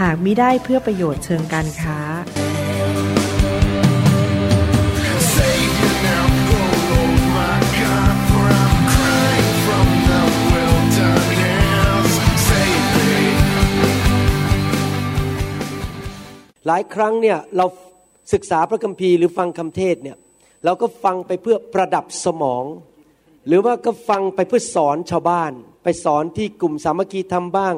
[0.00, 1.98] หากมิได้เพื่อประโยชน์เชิงการค้า
[16.66, 17.66] หลายครั้งเนี่ยเรา
[18.32, 20.16] ศึกษาพระคัมภีร์หรือฟังคำเทศเนี่ย
[20.64, 22.64] เราก็ฟังไปเพื่อประดับสมอง
[23.46, 27.74] หรือว่าก็ฟังไปเพื่อสอนชาวบ้าน ไปสอนที่กลุ่มสามัคคีทำบ้าง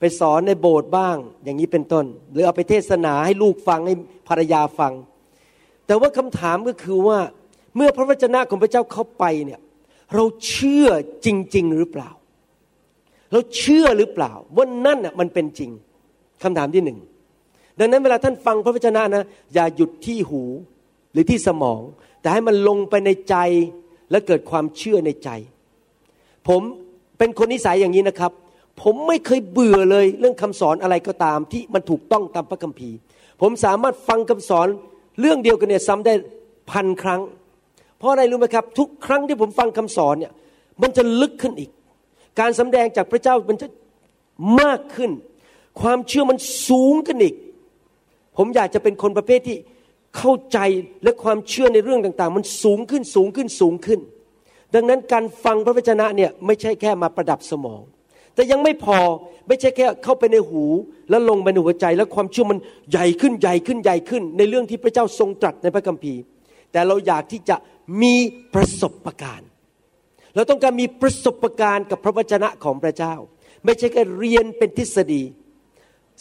[0.00, 3.94] ไปสอนในโบสถ์บ้าง อย่างนี้เป็นต้น หรือเอาไปเทศนาให้ลูกฟังให้
[4.28, 4.92] ภรรยาฟัง
[5.86, 7.18] แต่ว่าคำถามก็คือว่า
[7.76, 9.60] เมื่อพระวจนะของพระเจ้าเข้าไปเนี่ย
[10.14, 10.88] เราเชื่อ
[11.24, 12.10] จริง ๆ หรือเปล่า
[13.32, 15.70] เราเชื่อหรือเปล่าว่านั่นน่ะมันเป็นจริง
[16.42, 16.98] คำถามที่หนึ่ง
[17.78, 20.42] ดังนั้นเวลาท่านฟังพระวจนะนะ อย่าหยุดที่หู
[21.12, 21.80] หรือที่สมอง
[22.20, 23.36] แต่ให้มันลงไปในใจ
[24.10, 25.30] และเกิดความเชื่อในใจ
[26.48, 26.62] ผม
[27.18, 28.32] เป็นคนนิสัยอย่างนี้นะครับ
[28.82, 32.96] ผมไม่เคยเบื่อเลยเรื่องคำสอนอะไรก็ตามที่มันถูกต้องตามพระคัมภีร์
[33.40, 34.68] ผมสามารถฟังคำสอน
[35.20, 36.14] เรื่องเดียวกันเนี่ยซ้ำได้
[36.70, 37.20] พันครั้ง
[37.98, 40.32] เพราะอะไรรู้ไหมครับ ทุกครั้งที่ผมฟังคำสอนเนี่ย
[40.82, 41.70] มันจะลึกขึ้นอีก
[42.40, 43.68] การสำแดงจากพระเจ้ามันจะ
[44.60, 45.10] มากขึ้น
[45.80, 47.34] ความเชื่อมันสูงขึ้นอีก
[48.36, 49.56] ผมอยากจะเป็นคนประเภทที่
[50.16, 50.58] เข้าใจ
[51.04, 54.00] และความเชื่อในเรื่องต่าง ๆ มันสูงขึ้นสูงขึ้นสูงขึ้น
[54.74, 57.82] ดังนั้นการฟังพระวจนะเนี่ยไม่ใช่แค่มาประดับสมอง
[58.40, 58.98] แต่ยังไม่พอ
[59.48, 60.64] ไม่ใช่แค่เข้าไปในหู
[61.10, 62.58] แล้วลงไปในหัวใจ แล้วความเชื่อมัน
[62.90, 66.20] ใหญ่ขึ้นใหญ่ขึ้นใหญ่ขึ้น ในเรื่องที่พระเจ้าทรงตรัสในพระคัมภีร์
[66.72, 67.56] แต่เราอยากที่จะ
[68.02, 68.14] มี
[68.54, 69.48] ประสบการณ์
[70.34, 73.14] เราต้องการมีประสบการณ์กับพระวจนะของพระเจ้า
[73.64, 75.22] ไม่ใช่แค่เรียนเป็นทฤษฎี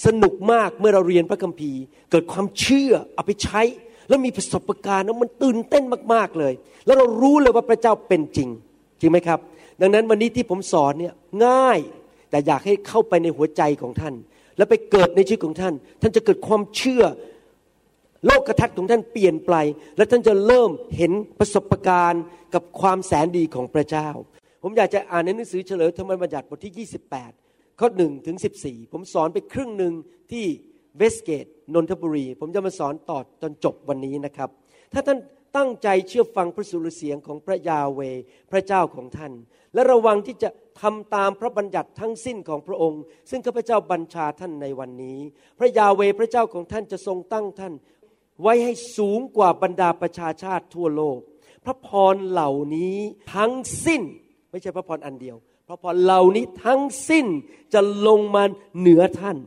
[0.05, 3.61] สนุกมากเมื่อเราเรียนพระคัมภีร์ เกิดความเชื่อเอาไปใช้
[4.09, 5.83] แล้วมีประสบการณ์แล้วมันตื่นเต้น
[6.13, 6.53] มากๆเลย
[6.85, 8.49] แล้วเรารู้เลยว่าพระเจ้าเป็นจริง
[9.01, 9.39] จริงไหมครับ
[9.81, 11.13] ดังนั้นวันนี้ที่ผมสอนเนี่ย
[11.45, 11.79] ง่าย
[12.29, 14.15] แต่อยากให้เข้าไปในหัวใจของท่าน
[14.57, 17.03] แล้วไปเกิดในชีวิตของท่าน ท่านจะเกิดความเชื่อ
[18.25, 19.53] โลกทัศน์ของท่านเปลี่ยนไป
[19.97, 22.23] และท่านจะเริ่มเห็นประสบการณ์
[22.53, 24.09] กับความแสนดีของพระเจ้า
[24.63, 26.87] ผมอยากจะอ่านในหนังสือเฉลยธรรมบัญญัติบทที่
[27.37, 29.93] 28 ข้อ1ถึง14 ผมสอนไปครึ่งหนึ่ง
[30.31, 30.45] ที่
[30.97, 34.49] เวสเกตนนทบุรี ผมจะมาสอนต่อจนจบวันนี้นะครับ
[34.93, 35.17] ถ้าท่าน
[35.57, 38.01] ตั้งใจเชื่อฟังพระสุรเสียงของพระยาเว
[38.51, 39.33] พระเจ้าของท่าน
[39.73, 40.49] และระวังที่จะ
[40.81, 45.19] ทำตามพระบัญญัติทั้งสิ้นของพระองค์ ซึ่งข้าพเจ้าบัญชาท่านในวันนี้
[45.59, 47.73] พระยาเวพระเจ้าของท่านจะทรงตั้งท่าน
[48.41, 51.19] ไว้ให้สูงกว่าบรรดาประชาชาติทั่วโลก
[51.65, 52.97] พระพรเหล่านี้
[53.35, 53.53] ทั้ง
[53.85, 54.01] สิ้น
[54.51, 55.35] ไม่ใช่พระพรอันเดียว
[55.67, 57.25] พระพรเหล่านี้ทั้งสิ้น
[57.73, 58.43] จะลงมา
[58.79, 59.37] เหนือท่าน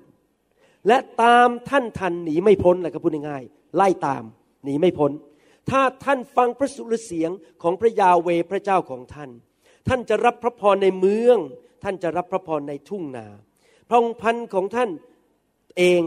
[0.89, 4.25] และตามท่านทันหนีไม่พ้นเลยครับพูดง่ายๆไล่ตาม
[4.65, 5.11] หนีไม่พ้น
[5.71, 7.31] ถ้าท่านฟังพระสุรเสียง
[7.63, 9.31] ของพระยาเวพระเจ้าของท่าน
[9.89, 11.39] ท่านจะรับพระพรในเมือง
[11.85, 13.27] ท่านจะรับพระพรในทุ่งนา
[13.89, 14.91] พระองค์พันของท่าน
[15.79, 16.03] เอง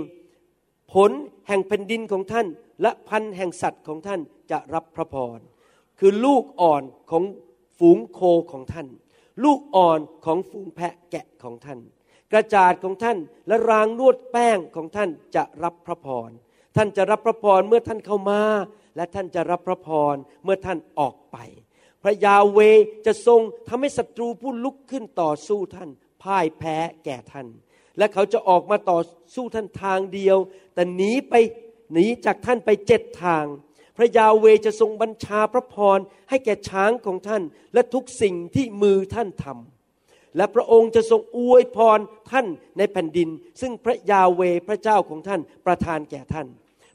[0.93, 1.11] ผล
[1.47, 2.47] แห่งแผ่นดินของท่าน
[2.81, 4.21] และพันแห่งสัตว์ของท่าน
[4.51, 5.39] จะรับพระพร
[5.99, 7.23] คือลูกอ่อนของ
[7.77, 8.19] ฝูงโค
[8.51, 8.87] ของท่าน
[9.43, 11.79] ลูกอ่อนของฝูงแพะแกะของท่าน
[12.31, 16.29] กระจาดของท่านและรางนวดแป้งของท่านจะรับพระพร
[16.75, 18.41] ท่านจะรับพระพรเมื่อท่านเข้ามา
[18.95, 21.37] และท่านจะรับพระพรเมื่อท่านออกไป
[22.05, 22.59] พระยาเว
[23.05, 25.89] จะทรงทำให้ศัตรูผู้ลุกขึ้นต่อสู้ท่าน
[26.23, 27.47] พ่ายแพ้แก่ท่าน
[27.97, 28.99] และเขาจะออกมาต่อ
[29.35, 30.37] สู้ท่านทางเดียว
[30.73, 31.33] แต่หนีไป
[31.93, 33.45] หนีจากท่านไปเจ็ดทาง
[33.97, 35.99] พระยาเวจะทรงบัญชาพระพร
[36.29, 37.43] ให้แก่ช้างของท่าน
[37.73, 41.99] และทุกสิ่งที่มือท่านทำและพระองค์จะทรงอวยพร
[42.31, 42.45] ท่าน
[42.77, 43.29] ในแผ่นดิน
[43.61, 46.47] ซึ่งพระยาเวพระเจ้าของท่านประทานแก่ท่าน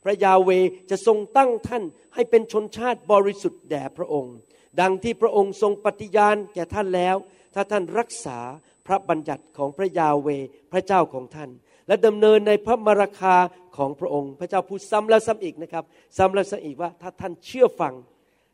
[0.04, 0.50] พระยาเว
[0.90, 1.82] จะทรงตั้งท่าน
[2.14, 4.36] ให้เป็นชนชาติบริสุทธิ์แด่พระองค์
[4.80, 7.16] ดังที่พระองค์ทรงปฏิญาณแก่ท่านแล้ว
[7.54, 8.38] ถ้าท่านรักษา
[8.86, 10.28] พระบัญญัติของพระยาเว
[10.72, 11.50] พระเจ้าของท่าน
[11.88, 13.36] และดำเนินในพระมรคา
[13.76, 15.84] ของพระองค์ พระเจ้าพูดซ้ำแล้วซ้ำอีกนะครับ
[16.16, 17.94] ซ้ำแล้วซ้ำอีกว่าถ้าท่านเชื่อฟัง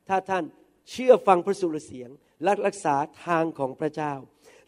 [0.09, 0.45] ถ้าท่าน
[0.91, 2.11] เชื่อฟังพระสุรเสียง
[2.43, 4.13] และรักษาทางของพระเจ้า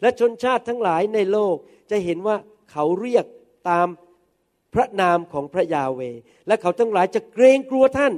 [0.01, 1.55] และชนชาติทั้งหลายในโลก
[1.91, 2.35] จะเห็นว่า
[2.71, 3.25] เขาเรียก
[3.69, 3.87] ตาม
[4.73, 6.01] พระนามของพระยาเว
[6.47, 8.13] และเขาทั้งหลายจะเกรงกลัวท่าน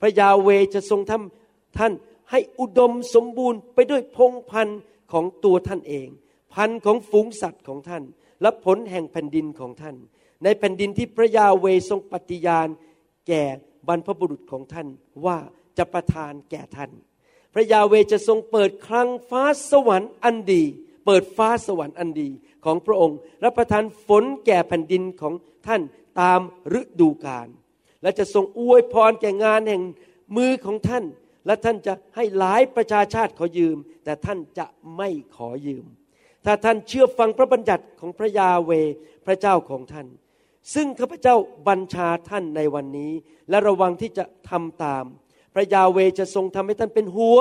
[0.00, 1.92] พระยาเวจะทรงทำท่าน
[2.30, 4.80] ให้อุดมสมบูรณ์ไปด้วยพงพันธุ์
[5.12, 6.08] ของตัวท่านเอง
[6.54, 8.02] พันธุ์ของฝูงสัตว์ของท่าน
[8.42, 9.96] และผลแห่งแผ่นดินของท่าน
[10.44, 12.68] ในแผ่นดินที่พระยาเวทรงปฏิญาณ
[13.28, 13.42] แก่
[13.88, 14.88] บรรพบุรุษของท่าน
[15.24, 15.38] ว่า
[15.78, 16.90] จะประทานแก่ท่าน
[17.54, 20.62] พระยาเวจะทรงเปิดคลังฟ้าสวรรค์อันดี
[21.06, 22.28] เปิดฟ้าสวรรค์อันดี
[22.64, 25.34] ของพระองค์ และประทานฝนแก่แผ่นดินของ
[25.66, 25.82] ท่าน
[26.20, 26.40] ตาม
[26.80, 27.48] ฤดูกาล
[28.02, 29.82] และจะทรงอวยพรแก่งานแห่ง
[30.36, 31.04] มือของท่าน
[31.46, 34.66] และท่านจะให้หลายประชาชาติขอยืม แต่ท่านจะ
[34.96, 35.86] ไม่ขอยืม
[36.44, 38.70] ถ้าท่านเชื่อฟังพระบัญญัติของพระยาเว
[39.26, 40.06] พระเจ้าของท่าน
[40.74, 41.36] ซึ่งข้าพเจ้า
[41.68, 43.12] บัญชาท่านในวันนี้
[43.50, 45.04] และระวังที่จะทำตาม
[45.54, 47.40] พระยาเวจะทรงทำให้ท่านเป็นหัว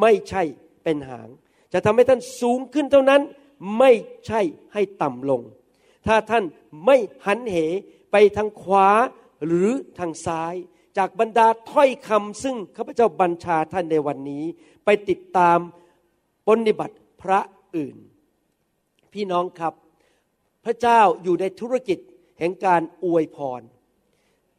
[0.00, 0.42] ไม่ใช่
[0.84, 1.28] เป็นหาง
[1.72, 3.22] จะทำให้ท่านสูงขึ้นเท่านั้น
[3.78, 3.92] ไม่
[4.26, 4.40] ใช่
[4.72, 5.42] ให้ต่ำลง
[6.06, 6.44] ถ้าท่าน
[6.84, 6.96] ไม่
[7.26, 7.56] หันเห
[8.12, 8.88] ไปทางขวา
[9.46, 10.54] หรือทางซ้าย
[10.96, 14.44] จากบรรดาถ้อยคำซึ่งข้าพเจ้าบัญชาท่านในวันนี้
[14.84, 15.58] ไปติดตาม
[16.46, 17.40] ปฏิบัติพระ
[17.76, 17.96] อื่น
[19.12, 19.74] พี่น้องครับ
[20.64, 21.98] พระเจ้าอยู่ในธุรกิจ
[22.38, 23.62] แห่งการอวยพร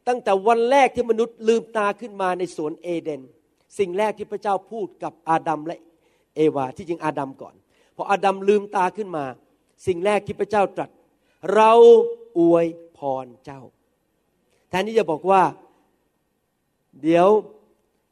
[0.08, 3.22] ตั้งแต่วันแรกที่มนุษย์ลืมตาขึ้นมาในสวนเอเดน
[3.78, 5.78] สิ่งแรกที่พระเจ้าพูดกับอาดัมและ
[6.36, 7.54] เอวาที่จริงอาดัมก่อน
[7.96, 9.24] พออาดัมลืมตาขึ้นมา
[9.86, 10.90] สิ่งแรกที่พระเจ้าตรัส
[11.54, 11.72] เรา
[12.38, 12.66] อวย
[12.98, 13.60] พรเจ้า
[14.68, 15.42] แทนที่จะบอกว่า
[17.02, 17.28] เดี๋ยว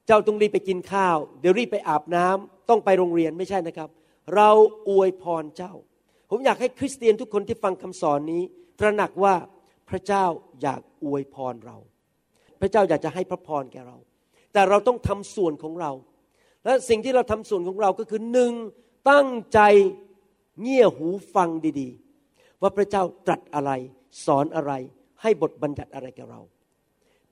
[0.06, 3.88] เจ้าต้องรีบไปกินข้าว เดี๋ยวรีบไปอาบน้ำต้องไปโรงเรียนไม่ใช่นะครับ
[4.34, 4.50] เรา
[4.88, 5.72] อวยพรเจ้า
[6.30, 8.42] ผมอยากให้คริสเตียนทุกคนที่ฟังคำสอนนี้
[8.78, 9.34] ตระหนักว่า
[9.88, 10.24] พระเจ้า
[10.62, 11.78] อยากอวยพรเรา
[12.60, 13.96] พระเจ้าอยากจะให้พระพรแก่เรา
[14.52, 15.92] แต่เราต้องทำส่วนของเรา
[16.64, 18.52] และสิ่งที่เราทำส่วนของเราก็คือหนึ่ง
[19.10, 19.60] ตั้งใจ
[20.62, 21.48] เงี่ยหูฟัง
[21.80, 23.70] ดีๆ ว่าพระเจ้าตรัสอะไร
[24.26, 24.72] สอนอะไร
[25.22, 26.40] ให้บทบัญญัติอะไรแก่เรา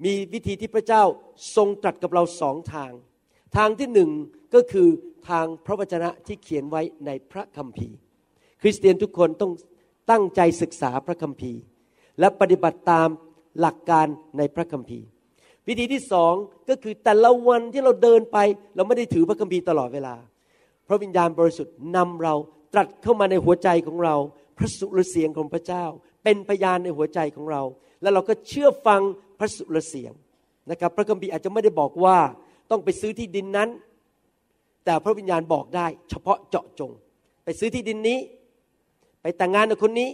[0.04, 1.02] มีวิธีที่พระเจ้า
[1.56, 2.92] ทรงตรัสกับเราสองทาง
[3.56, 4.10] ทางที่หนึ่ง
[4.54, 4.88] ก็คือ
[5.28, 7.96] ทางพระวจนะที่เขียนไว้ในพระคัมภีร์
[8.62, 9.52] คริสเตียนทุกคนต้อง
[10.10, 11.60] ตั้งใจศึกษาพระคัมภีร์
[12.20, 13.08] และปฏิบัติตาม
[13.60, 14.06] หลักการ
[14.38, 15.06] ในพระคัมภีร์
[15.68, 16.34] วิธีที่สอง
[16.68, 18.38] ก็คือแต่ละวันที่เราเดินไป
[18.76, 20.14] เราไม่ได้ถือพระคัมภีร์ตลอดเวลา
[20.88, 22.34] พระวิญญาณบริสุทธิ์นำเรา
[22.72, 24.16] ตรัสเข้ามาในหัวใจของเรา
[24.56, 25.84] พระสุรเสียงของพระเจ้า
[26.24, 27.62] เป็นพยานในหัวใจของเรา
[28.02, 29.02] แล้วเราก็เชื่อฟัง
[29.38, 30.12] พระสุรเสียง
[30.70, 32.16] นะครับ พระคัมภีร์อาจจะไม่ได้บอกว่า
[32.70, 33.68] ต้องไปซื้อที่ดินนั้น
[34.84, 36.90] แต่พระวิญญาณบอกได้ เฉพาะเจาะจง
[37.44, 38.18] ไปซื้อที่ดินนี้
[39.22, 40.10] ไปแต่งงานกับคนนี้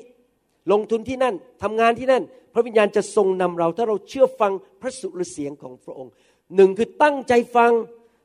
[0.72, 2.22] ลงทุนที่นั่นทำงานที่นั่น
[2.54, 6.12] พระวิญญาณจะทรงนำเรา ถ้าเราเชื่อฟังพระสุรเสียงของพระองค์
[6.56, 7.72] หนึ่งคือตั้งใจฟัง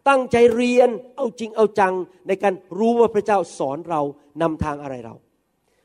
[0.09, 1.93] ตั้งใจเรียนเอาจริงเอาจัง
[2.27, 4.01] ในการรู้ว่าพระเจ้าสอนเรา
[4.41, 5.15] นำทางอะไรเรา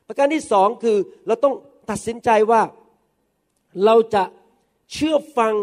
[0.07, 0.97] ประการที่สองคือ
[1.27, 1.55] เราต้อง
[1.89, 2.61] ตัดสินใจว่า
[3.85, 4.23] เราจะ
[4.93, 5.53] เชื่อฟัง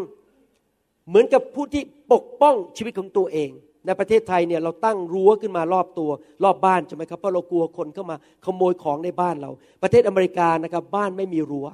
[1.08, 1.82] เหมือนกับผู้ที่
[2.12, 3.50] ปกป้องชีวิตของตัวเอง
[3.86, 6.10] ในประเทศไทยเนี่ยเราตั้งรั้วขึ้นมารอบตัว
[6.44, 9.50] รอบบ้านใช่ไหมครับเพราะเรากลัวคนเข้ามาขโมยของในบ้านเรา
[9.82, 11.66] ประเทศอเมริกานะครับบ้านไม่มีรั้ว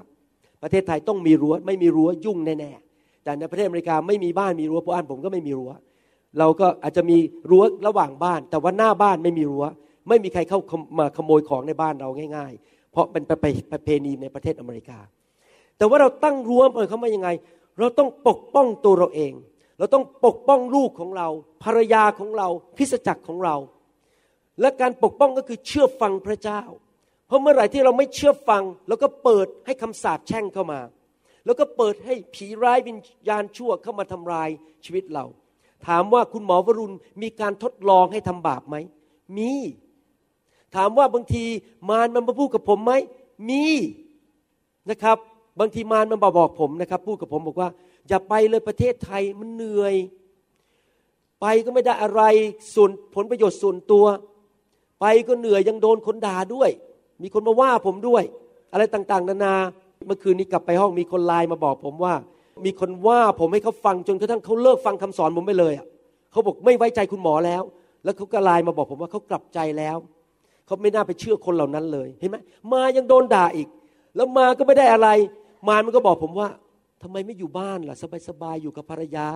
[0.63, 5.73] ประเทศไทยต้องมีรั้ว ไม่มีรั้วยุ่งแน่ๆแต่ในประเทศอเมริกาไม่มีบ้านมีรั้วเพราะบ้านผมก็ไม่มีรั้ว
[6.39, 7.17] เราก็อาจจะมี
[7.51, 9.67] รั้วระหว่างบ้าน แต่ว่าหน้าบ้านไม่มีรั้ว
[10.09, 10.59] ไม่มีใครเข้า
[10.99, 14.99] มาขโมยของในบ้านเราง่าย ๆ เพราะเป็นประเพณีในประเทศอเมริกา
[15.85, 17.29] แต่ว่าเราตั้งรั้วเปิดเข้ามายังไง
[17.79, 19.33] เราต้องปกป้องตัวเราเอง
[19.79, 21.29] เราต้องปกป้องลูกของเรา
[21.65, 23.57] ภรรยาของเราคริสจักรของเรา
[24.61, 26.61] และการปกป้องก็คือเชื่อฟังพระเจ้า
[27.27, 30.81] เพราะเมื่อไหร่ที่เราไม่เชื่อฟังแล้วก็เปิดให้คำสาปแช่งเข้ามา
[31.45, 32.99] แล้วก็เปิดให้ผีร้ายวิญ
[33.29, 34.49] ญาณชั่วเข้ามาทำลาย
[34.85, 35.25] ชีวิตเรา
[35.87, 38.77] ถามว่าคุณหมอวรุณมีการทดลองให้ทำบาปไหม
[39.37, 39.53] มี
[40.77, 41.45] ถามว่าบางที
[41.91, 42.93] มารมันมาพูดกับผมไหม
[43.51, 43.65] มี
[44.91, 45.19] นะครับ
[45.61, 47.69] บางทีมารมันมาบอกผมนะครับ พูดกับผมบอกว่า
[48.09, 49.95] อย่าไปเลยประเทศไทยมันเหนื่อย
[51.41, 52.23] ไปก็ไม่ได้อะไร
[52.75, 54.05] ส่วนผลประโยชน์ส่วนตัว
[55.01, 56.71] ไปก็เหนื่อยยังโดนคนด่าด้วย
[57.23, 58.23] มีคนมาว่าผมด้วย
[58.73, 59.55] อะไรต่างๆ นานา
[60.07, 62.15] เมื่อคืนนี้กลับไปห้องมีคนไลน์มาบอกผมว่า
[62.65, 65.87] มีคนว่าผมให้เขาฟังจนกระทั่งเขาเลิกฟังคำสอนผมไปเลยอะ
[66.33, 67.63] เขาบอกไม่ไว้ใจคุณหมอแล้ว
[68.05, 69.97] แล้วเขาก็ไลน์มาบอกผมว่าเขากลับใจแล้ว
[70.67, 72.37] เขาไม่น่าไปเชื่อคนเหล่านั้นเลยเห็นไหม
[72.73, 73.69] มายังโดนด่าอีก
[74.17, 75.09] แล้วมาก็ไม่ได้อะไร
[75.69, 76.49] มารมันก็บอกผมว่า
[77.03, 77.97] ทำไมไม่อยู่บ้านล่ะ
[78.29, 79.29] สบายๆอยู่กับภรรยา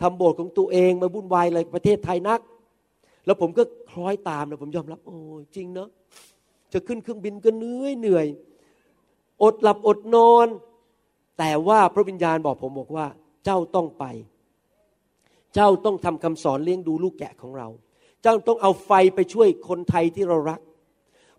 [0.00, 2.40] ทำโบสถ์ของตัวเองมาวุ่นวายอะไรประเทศไทยนัก
[3.26, 5.16] แล้วผมก็คล้อยตามนะผมยอมรับ โอ้
[5.56, 5.88] จริงเนาะ
[6.72, 8.26] จะขึ้นเครื่องบินก็เหนื่อยเหนื่อย
[9.42, 10.46] อดหลับอดนอน
[11.38, 13.06] แต่ว่าพระวิญญาณบอกผมบอกว่า
[13.44, 14.04] เจ้าต้องไป
[15.54, 17.68] เจ้าต้องทำคำสอนเลี้ยงดูลูกแกะของเรา
[18.22, 20.60] เจ้าต้องเอาไฟไปช่วยคนไทยที่เรารัก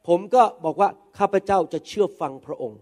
[0.08, 2.80] ผมก็บอกว่าข้าพเจ้าจะเชื่อฟังพระองค์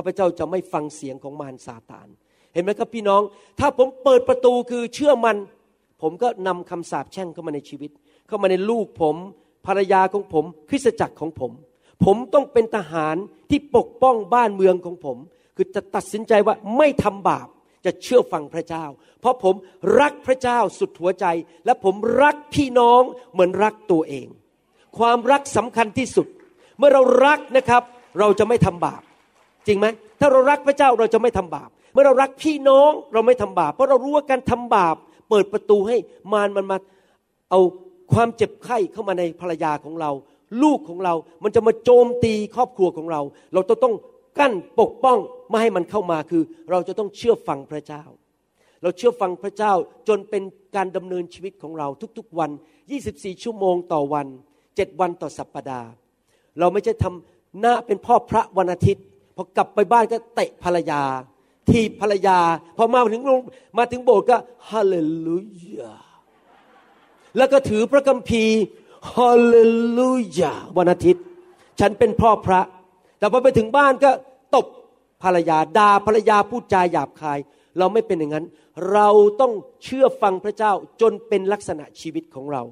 [0.00, 2.08] ข้าพเจ้าจะไม่ฟังเสียงของมารซาตาน
[2.54, 3.22] เห็นไหมครับพี่น้อง
[3.60, 5.36] ถ้าผมเปิดประตูคือเชื่อมัน
[6.02, 7.90] ผมก็นำคำสาปแช่งเข้ามาในชีวิต
[8.26, 9.16] เข้ามาในลูกผม
[9.66, 11.52] ภรรยาของผม คริสตจักรของผม
[12.04, 13.16] ผมต้องเป็นทหาร
[13.50, 15.16] ที่ปกป้องบ้านเมืองของผม
[15.56, 17.48] คือจะตัดสินใจว่าไม่ทำบาป
[17.84, 18.84] จะเชื่อฟังพระเจ้า
[19.20, 19.54] เพราะผม
[20.00, 21.26] รักพระเจ้าสุดหัวใจ
[21.64, 23.02] และผมรักพี่น้อง
[23.32, 24.28] เหมือนรักตัวเอง
[24.98, 26.26] ความรักสำคัญที่สุด
[26.78, 27.82] เมื่อเรารักนะครับ
[28.18, 29.02] เราจะไม่ทำบาป
[29.66, 29.86] จริงไหม
[30.20, 34.96] ถ้าเรารักพระเจ้าเราจะไม่ทำบาป เมื่อเรารักพี่น้องเราไม่ทำบาป เพราะเรารู้ว่าการทำบาป
[35.30, 35.96] เปิดประตูให้
[36.32, 36.76] มารมันมา
[37.50, 37.60] เอา
[38.12, 40.10] ความเจ็บไข้เข้ามาในภรรยาของเรา
[40.62, 41.14] ลูกของเรา
[41.44, 43.20] มันจะมาโจมตีครอบครัวของเรา
[43.54, 43.94] เราจะต้อง
[44.38, 48.02] กั้นปกป้องไม่ให้มันเข้ามาคือ เราจะต้องเชื่อฟังพระเจ้า
[48.82, 49.72] เราเชื่อฟังพระเจ้า
[50.08, 50.42] จนเป็น
[50.76, 51.88] การดำเนินชีวิตของเรา
[52.18, 52.50] ทุกๆวัน
[52.96, 54.26] 24 ชั่วโมงต่อวัน
[54.64, 55.90] 7 วันต่อสัปปดาห์
[56.58, 59.04] เราไม่ใช่ทำหน้าเป็นพ่อพระวันอาทิตย์
[59.36, 61.02] พอกลับไปบ้านก็เตะภรรยา
[61.68, 62.38] ทีภรรยา
[62.76, 63.40] พอมาถึงโรง
[63.78, 64.36] มาถึงโบสถ์ก็
[64.70, 64.96] ฮาเล
[65.26, 65.38] ลู
[65.76, 65.94] ยา
[67.36, 68.60] แล้วก็ถือพระคัมภีร์
[69.14, 69.56] ฮาเล
[69.98, 71.24] ลูยาวันอาทิตย์
[71.80, 72.60] ฉันเป็นพ่อพระ
[73.18, 74.10] แต่พอไปถึงบ้านก็
[74.54, 74.66] ตบ
[75.22, 77.38] ภรรยาด่าภรรยาพูดจาหยาบคาย
[77.78, 78.46] เราไม่เป็นอย่างนั้น
[78.92, 79.08] เรา
[79.40, 79.52] ต้อง
[79.84, 82.62] เชื่อฟังพระเจ้าจนเป็นลักษณะชีวิตของเรา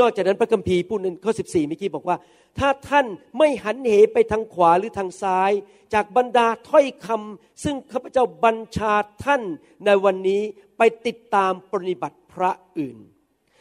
[0.00, 2.16] นอกจากนั้นพระคัมภีร์พูดในข้อ 14เมื่อกี้บอกว่า
[2.58, 3.06] ถ้าท่าน
[3.38, 5.52] ไม่หันเหไปทางขวาหรือทางซ้าย
[5.94, 8.92] จากบรรดาถ้อยคำซึ่งข้าพเจ้าบัญชา
[9.24, 9.42] ท่าน
[9.84, 10.42] ในวันนี้
[10.78, 12.96] ไปติดตามปฏิบัติพระอื่น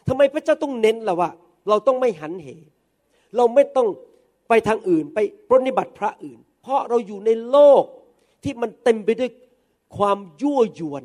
[0.07, 1.29] ทำไมพระเจ้าต้องเน้นล่ะว่า
[1.69, 2.47] เราต้องไม่หันเห
[3.37, 3.87] เราไม่ต้อง
[4.49, 7.83] ไปทางอื่นไปปฏิบัติพระอื่น เพราะเราอยู่ในโลก
[8.43, 9.31] ที่มันเต็มไปด้วย
[9.97, 11.03] ความยั่วยวน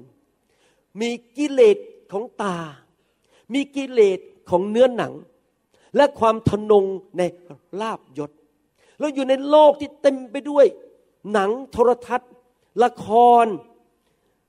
[1.01, 1.79] มีกิเลส
[2.13, 2.59] ของตา
[3.55, 4.19] มีกิเลส
[4.51, 5.13] ของเนื้อหนัง
[5.97, 6.85] และความทนง
[7.19, 7.23] ใน
[7.81, 8.31] ลาบยศ
[9.01, 10.67] เราอยู่ในโลกที่เต็มไปด้วย
[11.33, 12.31] หนังโทรทัศน์
[12.83, 13.07] ละค
[13.45, 13.47] ร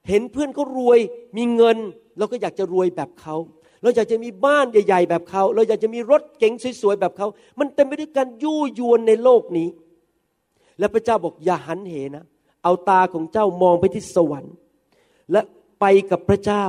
[0.09, 0.99] เห็นเพื่อนเขารวย
[1.37, 1.77] มีเงิน
[2.17, 3.35] เราก็อยากจะรวยแบบเขา
[3.81, 7.27] เราอยากจะมีบ้านใหญ่ ๆ แบบเขา เราอยากจะมีรถเก๋งสวยๆแบบเขา
[7.59, 9.69] มันเต็มไปด้วยการยั่วยวนในโลกนี้
[10.79, 12.25] และพระเจ้าบอกอย่าหันเหนะ
[12.63, 14.53] เอาตาของเจ้ามองไปที่สวรรค์
[15.31, 15.41] และ
[15.79, 16.65] ไปกับพระเจ้า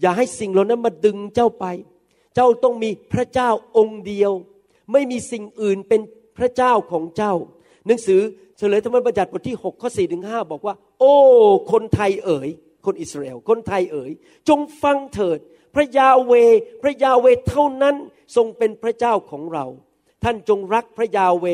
[0.00, 1.66] อย่าให้สิ่งเหล่านั้นมาดึงเจ้าไป
[2.36, 4.32] เจ้าต้องมีพระเจ้าองค์เดียว
[4.92, 6.00] ไม่มีสิ่งอื่นเป็น
[6.38, 7.34] พระเจ้าของเจ้า
[7.86, 8.20] หนังสือ
[8.56, 11.14] เฉลยธรรมบัญญัติบทที่6ข้อ4ถึง5บอกว่า โอ้
[11.72, 12.48] คนไทยเอ๋ย
[12.84, 14.10] คนอิสราเอล คนไทยเอ๋ย
[14.48, 15.38] จงฟังเถิด
[15.74, 16.32] พระยาเว
[16.82, 17.96] พระยาเวเท่านั้น
[18.36, 19.66] ทรงเป็นพระเจ้าของเรา
[20.24, 21.46] ท่านจงรักพระยาเว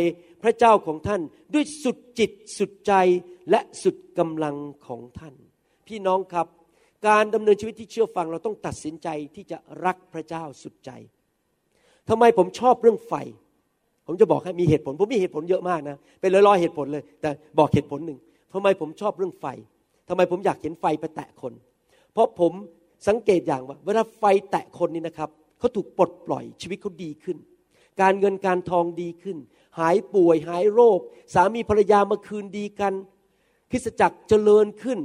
[0.42, 1.20] พระเจ้าของท่าน
[1.54, 2.92] ด้วยสุดจิตสุดใจ
[3.50, 5.34] และสุดกำลังของท่าน
[5.86, 6.46] พี่น้องครับ
[7.08, 10.90] การดำเนินชีวิตที่เชื่อฟังเราต้องตัดสินใจที่จะรักพระเจ้าสุดใจ
[12.08, 13.14] ทำไมผมชอบเรื่องไฟ
[14.06, 18.18] ผมจะบอกให้มีเหตุผล ผมมีเหตุผลเยอะมากนะ เป็นร้อยๆเหตุผลเลย แต่บอกเหตุผลหนึ่ง
[18.52, 19.46] ทำไมผมชอบเรื่องไฟ
[20.08, 21.52] ทำไมผมอยากเห็นไฟไปแตะคน
[22.12, 22.52] เพราะผม
[23.08, 27.36] สังเกตอย่างว่า เวลาไฟแตะคนนี่นะครับเขาถูกปลดปล่อยชีวิตเขาดีขึ้น
[28.00, 29.36] การเงินการทองดีขึ้น
[29.78, 30.98] หายป่วยหายโรค
[31.34, 32.94] สามีภรรยามาคืนดีกัน
[33.70, 34.98] คริสตจักรเจริญขึ้น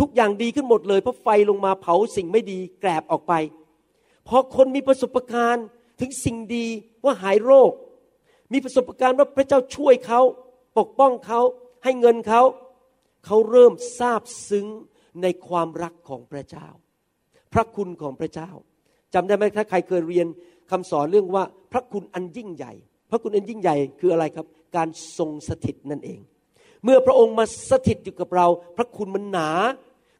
[0.00, 3.32] ทุกอย่างดีขึ้นหมดเลยเพราะไฟลงมาเผาสิ่งไม่ดีแกลบออกไป
[4.28, 5.66] พอคนมีประสบการณ์
[6.00, 6.66] ถึงสิ่งดี
[7.04, 7.72] ว่าหายโรค
[8.52, 10.20] มีประสบการณ์ว่าพระเจ้าช่วยเขา
[10.78, 11.40] ปกป้องเขา
[11.84, 12.42] ให้เงินเขา
[13.26, 14.66] เขาเริ่มซาบซึ้ง
[15.22, 16.68] ในความรักของพระเจ้า
[17.52, 18.50] พระคุณของพระเจ้า
[19.14, 20.26] จำได้ไหมถ้าใครเคยเรียน
[20.70, 22.72] คำสอนเรื่องว่าพระคุณอันยิ่งใหญ่
[23.10, 24.46] พระคุณอันยิ่งใหญ่คืออะไรครับ
[24.76, 26.20] การทรงสถิตนั่นเอง
[26.84, 28.46] เมื่อพระองค์มาสถิตอยู่กับเรา
[28.76, 29.50] พระคุณมันหนา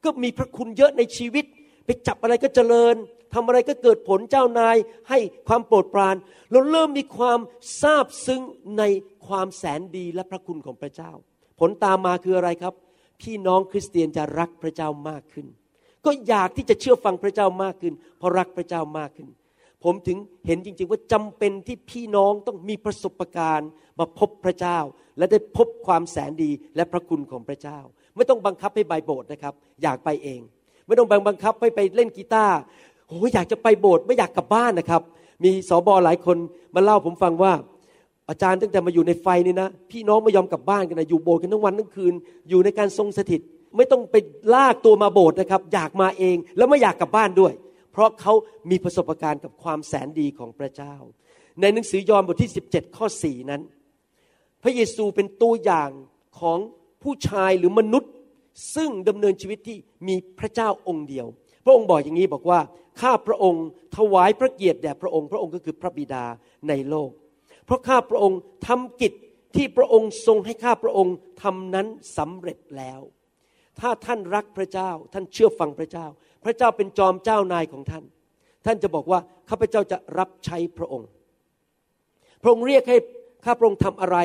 [0.04, 1.44] ก็มีพระคุณเยอะในชีวิต
[1.84, 2.96] ไปจับอะไรก็เจริญ
[3.34, 4.76] ทำอะไรก็เกิดผลเจ้านาย
[5.08, 6.16] ให้ความโปรดปราน
[6.50, 7.38] เราเริ่มมีความ
[7.80, 8.42] ซาบซึ้ง
[8.78, 8.82] ใน
[9.26, 11.10] ความแสนดีและพระคุณของพระเจ้า
[11.60, 12.74] ผลตามมาคืออะไรครับ
[13.22, 15.46] พี่น้องคริสเตียนจะรักพระเจ้ามากขึ้น
[16.04, 19.28] ก็อยากที่จะเชื่อฟังพระเจ้ามากขึ้นเพราะรักพระเจ้ามากขึ้น
[19.84, 24.78] ผมถึงเห็นจริง ๆ ว่าจำเป็นที่พี่น้องต้องมีประสบการณ์ มาพบพระเจ้า
[25.18, 27.78] และได้พบความแสนดีและพระคุณของพระเจ้า
[28.16, 30.40] ไม่ต้องบังคับให้ไปโบสถ์นะครับ อยากไปเอง
[30.86, 32.56] ไม่ต้องบังคับให้ไปเล่นกีตาร์
[33.08, 35.02] โอ้ยอยากจะไปโบสถ์ไม่อยากกลับบ้านนะครับ
[35.44, 36.36] มีสอบอหลายคน
[36.74, 37.52] มาเล่าผมฟังว่า
[38.28, 42.14] อาจารย์ตั้งแต่มาอยู่ในไฟนี่นะ พี่น้องไม่ยอมกลับบ้านกันนะอยู่โบสถ์กันทั้งวันทั้งคืน
[42.48, 43.40] อยู่ในการทรงสถิต
[43.76, 44.16] ไม่ต้องไป
[44.54, 47.52] ลากตัวมาโบสถ์นะครับ อยากมาเองแล้วไม่อยากกลับบ้านด้วย
[47.92, 48.32] เพราะเขา
[48.70, 50.94] มีประสบการณ์กับความแสนดีของพระเจ้า
[51.60, 53.62] ในหนังสือยอห์นบทที่ 17 ข้อ 4 นั้น
[54.62, 55.90] พระเยซูเป็นตัวอย่าง
[56.40, 56.58] ของ
[57.02, 58.12] ผู้ชายหรือมนุษย์
[58.76, 61.26] ซึ่งดำเนินชีวิตที่มีพระเจ้าองค์เดียว
[61.64, 62.60] พระองค์บอกอย่างนี้บอกว่า
[63.00, 63.64] ข้าพระองค์
[63.96, 66.24] ถวายพระเกียรติแด่พระองค์ พระองค์ก็คือพระบิดา
[66.68, 67.10] ในโลก
[67.64, 69.12] เพราะข้าพระองค์ทำกิจ
[69.56, 71.86] ที่พระองค์ทรงให้ข้าพระองค์ทำนั้น
[72.18, 73.00] สำเร็จแล้ว
[73.80, 76.06] ถ้าท่านรักพระเจ้า ท่านเชื่อฟังพระเจ้า
[76.44, 78.04] พระเจ้าเป็นจอมเจ้านายของท่าน
[78.66, 81.08] ท่านจะบอกว่าข้าพเจ้าจะรับใช้พระองค์
[82.42, 82.98] พระองค์เรียกให้
[83.44, 84.16] ข้าพระองค์ทำอะไร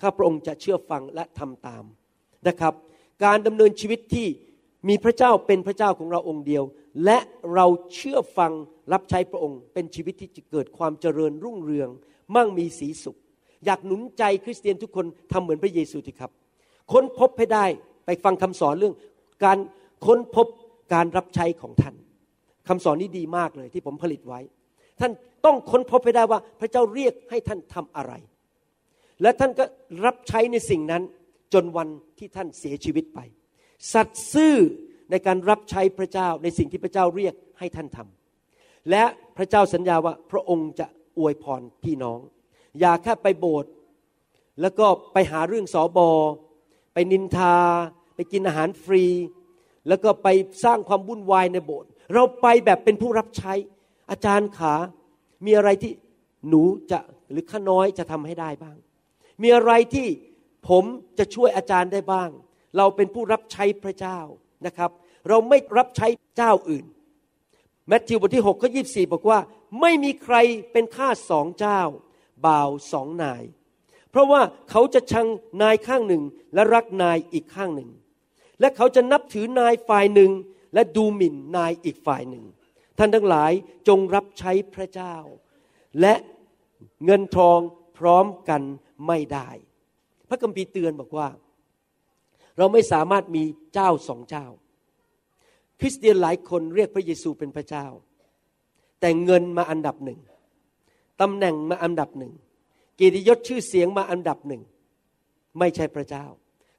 [0.00, 1.84] ข้าพระองค์จะเชื่อฟังและทำตาม
[2.48, 2.74] นะครับ
[3.24, 4.28] การดำเนินชีวิตที่
[4.88, 6.64] มีพระเจ้าเป็นพระเจ้าของเราองค์เดียว
[7.04, 7.18] และ
[7.54, 8.52] เราเชื่อฟัง
[8.92, 11.88] รับใช้พระองค์ เป็นชีวิตที่จะเกิดความเจริญรุ่งเรือง
[12.34, 13.16] มั่งมีสีสุข
[13.64, 16.30] อยากหนุนใจคริสเตียนทุกคนทำเหมือนพระเยซูทีครับ
[16.92, 17.64] ค้นพบให้ได้
[18.06, 18.94] ไปฟังคำสอนเรื่อง
[19.44, 19.58] การ
[20.06, 20.46] ค้นพบ
[20.92, 21.94] การรับใช้ของท่าน
[22.68, 24.40] คำสอนนี้ดีมากเลยที่ผมผลิตไว้
[25.00, 25.12] ท่าน
[25.44, 28.12] ต้องค้นพบให้ได้ว่าพระเจ้าเรียกให้ท่านทำอะไร
[29.22, 29.64] และท่านก็
[30.04, 31.02] รับใช้ในสิ่งนั้น
[31.54, 31.88] จนวัน
[32.18, 33.20] ที่ท่านเสียชีวิตไป
[33.92, 34.56] สัตย์ซื่อ
[35.10, 39.04] ในการรับใช้พระเจ้าในสิ่งที่พระเจ้าเรียกให้ท่านทำและ
[39.36, 40.86] พระเจ้าสัญญาว่าพระองค์จะ
[41.18, 42.18] อวยพรพี่น้อง
[42.80, 43.70] อย่าแค่ไปโบสถ์
[44.60, 46.10] แล้วก็ไปหาเรื่องสอบอ
[46.94, 47.56] ไปนินทา
[48.14, 49.04] ไปกินอาหารฟรี
[49.88, 50.28] แล้วก็ไป
[50.64, 53.52] สร้างความวุ่นวายในโบสถ์เราไปแบบเป็นผู้รับใช้
[54.10, 54.74] อาจารย์ขา
[55.44, 55.92] มีอะไรที่
[56.48, 56.98] หนูจะ
[57.30, 58.76] หรือข้าน้อยจะทำให้ได้บ้าง
[59.42, 60.08] มีอะไรที่
[60.68, 60.84] ผม
[61.18, 62.30] จะช่วยอาจารย์ได้บ้าง
[62.76, 64.18] เราเป็นผู้รับใช้พระเจ้า
[64.66, 64.90] นะครับ
[65.28, 66.84] เราไม่รับใช้เจ้าอื่น
[67.88, 69.38] แมทธิวบทที่6ข้อ24บอกว่า
[69.80, 70.36] ไม่มีใคร
[70.72, 71.80] เป็นข้าสองเจ้า
[72.46, 73.42] บ่าวสองนาย
[74.10, 74.40] เพราะว่า
[74.70, 75.26] เขาจะชัง
[75.62, 76.22] นายข้างหนึ่ง
[76.54, 77.90] และรักนายอีกข้างหนึ่ง
[78.60, 80.30] และเขาจะนับถือนายฝ่ายหนึ่ง
[80.74, 82.44] และดูหมิ่นนายอีกฝ่ายหนึ่ง
[82.98, 83.52] ท่านทั้งหลาย
[83.88, 85.16] จงรับใช้พระเจ้า
[86.00, 86.14] และ
[87.04, 87.58] เงินทอง
[87.98, 88.62] พร้อมกัน
[89.06, 89.48] ไม่ได้
[90.28, 91.28] พระคัมภีร์เตือนบอกว่า
[92.58, 93.44] เราไม่สามารถมี
[93.74, 94.46] เจ้าสองเจ้า
[95.80, 97.86] คริสเตียนหลายคนเรียกพระเยซูเป็นพระเจ้า
[99.00, 100.20] แต่เงินมาอันดับหนึ่ง
[101.20, 102.32] ตำแหน่งมาอันดับหนึ่ง
[102.96, 104.62] เกียรติยศชื่อเสียงมาอันดับหนึ่ง
[105.58, 106.26] ไม่ใช่พระเจ้า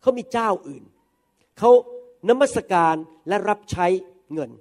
[0.02, 0.84] เขามีเจ้าอื่น
[1.58, 1.72] เขา
[2.30, 2.96] นมัสการ
[3.28, 3.88] และรับใช้
[4.34, 4.52] เงิน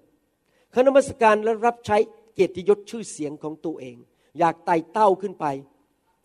[0.71, 1.97] เขานมัสการและรับใช้
[2.35, 3.97] เกียรติยศชื่อเสียงของตัวเอง
[4.39, 5.47] อยากไต่เต้าขึ้นไป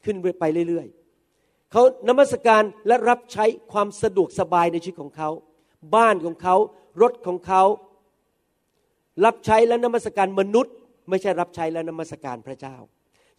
[0.06, 5.30] ขึ้นไปเรื่อยๆ เขานมัสการและรับใช้ความสะดวกสบายในชีวิตของเขา
[5.96, 6.56] บ้านของเขา
[7.02, 7.64] รถของเขา
[9.26, 10.76] รับใช้และนมัสการมนุษย์
[11.10, 12.76] ไม่ใช่รับใช้และนมัสการพระเจ้า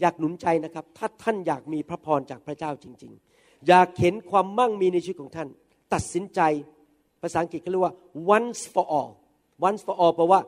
[0.00, 5.48] อยากหนุนใจนะครับ ถ้าท่านอยากมีพระพรจากพระเจ้าจริง ๆ อยากเห็นความมั่งมีในชีวิตของท่าน
[5.92, 6.40] ตัดสินใจ
[7.22, 7.94] ภาษาอังกฤษเขาเรียกว่า
[8.36, 9.12] once for all
[9.66, 10.40] once for all แปลว่า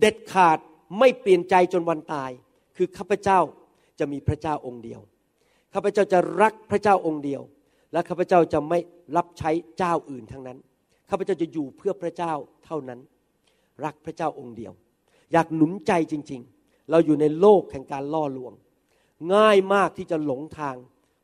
[0.00, 0.58] เด็ดขาด
[0.98, 2.30] ไม่เปลี่ยนใจจนวันตาย
[2.76, 3.38] คือข้าพเจ้า
[3.98, 5.00] จะมีพระเจ้าองค์เดียว
[5.74, 7.42] ข้าพเจ้าจะรักพระเจ้าองค์เดียว
[7.92, 8.78] และข้าพเจ้าจะไม่
[9.16, 10.58] รับใช้เจ้าอื่นทั้งนั้น
[11.10, 12.32] ข้าพเจ้าจะอยู่เพื่อพระเจ้า
[12.64, 13.00] เท่านั้น
[13.84, 14.72] รักพระเจ้าองค์เดียว
[15.32, 18.52] อยากหนุนใจจริง ๆ เราอยู่ในโลกแห่งการล่อลวง
[19.34, 20.76] ง่ายมากที่จะหลงทาง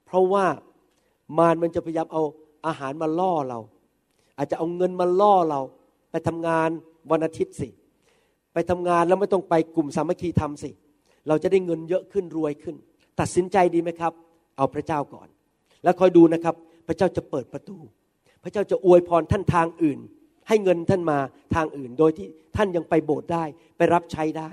[0.07, 0.47] เพราะว่า
[1.39, 2.23] มารมันจะพยายามเอา
[2.67, 3.61] อาหารมาล่อเรา
[4.38, 5.61] อาจจะเอาเงินมาล่อเรา
[6.11, 6.70] ไปทำงาน
[7.11, 7.68] วันอาทิตย์สิ
[8.53, 10.70] ไปทำงานแล้วไม่ต้องไปกลุ่มสามัคคีทำสิ
[11.29, 12.77] เราจะได้เงินเยอะขึ้นรวยขึ้น
[13.20, 14.12] ตัดสินใจดีไหมครับ
[14.57, 15.29] เอาพระเจ้าก่อน
[15.83, 16.55] แล้วคอยดูนะครับ
[16.87, 17.77] พระเจ้าจะเปิดประตู
[18.42, 19.99] พระเจ้าจะอวยพรท่านทางอื่น
[20.49, 21.18] ให้เงินท่านมา
[21.55, 23.44] ทางอื่น โดยที่ท่านยังไปโบสถ์ได้
[23.77, 24.51] ไปรับใช้ได้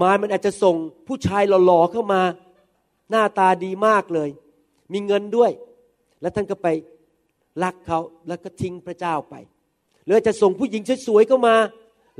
[0.00, 0.76] มารมันอาจจะส่ง
[1.08, 2.22] ผู้ชายหล่อๆเข้ามา
[3.10, 4.30] หน้าตาดีมากเลย
[4.92, 5.50] มีเงินด้วย
[6.20, 6.66] แล้วท่านก็ไป
[7.62, 9.34] รักเขาแล้วก็ทิ้งพระเจ้าไป
[10.04, 11.56] หรือจะส่งผู้หญิงสวยๆเข้ามา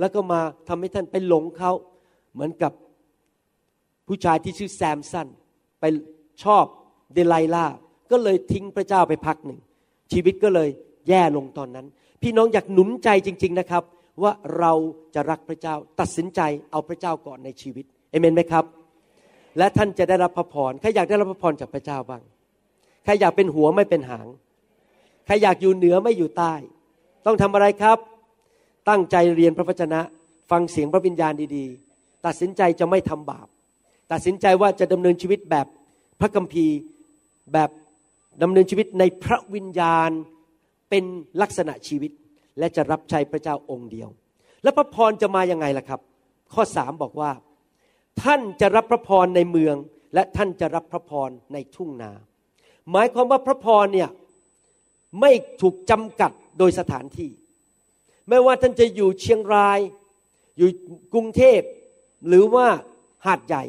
[0.01, 1.73] แล้วก็มาทำให้ท่านไปหลงเขา
[2.33, 2.73] เหมือนกับ
[4.09, 5.29] ผู้ชายที่ชื่อแซมสัน
[5.81, 5.85] ไป
[6.45, 6.65] ชอบ
[7.15, 7.67] เดลไล่า
[8.11, 9.59] ก็เลยทิ้งพระเจ้าไปพักหนึ่ง
[10.13, 10.69] ชีวิตก็เลย
[11.09, 11.87] แย่ลงตอนนั้น
[12.23, 13.83] พี่น้องอยากหนุนใจจริง ๆนะครับ
[14.23, 14.73] ว่าเรา
[15.15, 18.65] จะรักพระเจ้าตัดสินใจเอาพระเจ้าก่อนในชีวิตเอเมนไหมครับ
[19.59, 22.23] และท่านจะได้รับพระพรใครอยากได้รับพระพรจากพระเจ้าบ้าง
[23.05, 24.27] ใครอยากเป็นหัวไม่เป็นหาง
[25.27, 26.55] ใครอยากอยู่เหนือไม่อยู่ใต้
[27.27, 27.99] ต้องทำอะไรครับ
[28.89, 30.01] ตั้งใจเรียนพระวจนะ
[30.51, 33.47] ฟังเสียงพระวิญญาณดีๆ ตัดสินใจจะไม่ทำบาป
[34.13, 35.67] ตัดสินใจว่าจะดำเนินชีวิตแบบ
[36.21, 36.77] พระคัมภีร์
[37.53, 37.71] แบบ
[38.43, 40.11] ดำเนินชีวิตในพระวิญญาณ
[40.91, 41.05] เป็น
[41.43, 42.13] ลักษณะชีวิต
[42.59, 44.09] และจะรับใช้พระเจ้าองค์เดียว
[44.63, 46.01] แล้วพระพรจะมายังไงล่ะครับ
[46.55, 47.31] ข้อสามบอกว่า
[48.23, 49.77] ท่านจะรับพระพรในเมือง
[50.15, 52.13] และท่านจะรับพระพรในทุ่งนา
[52.91, 54.09] หมายความว่าพระพรเนี่ย
[55.21, 57.31] ไม่ถูกจำกัดโดยสถานที่
[58.29, 59.79] ไม่ว่าท่านจะอยู่เชียงราย
[60.57, 60.69] อยู่
[61.13, 61.61] กรุงเทพ
[62.29, 62.67] หรือว่า
[63.27, 63.65] หาดใหญ่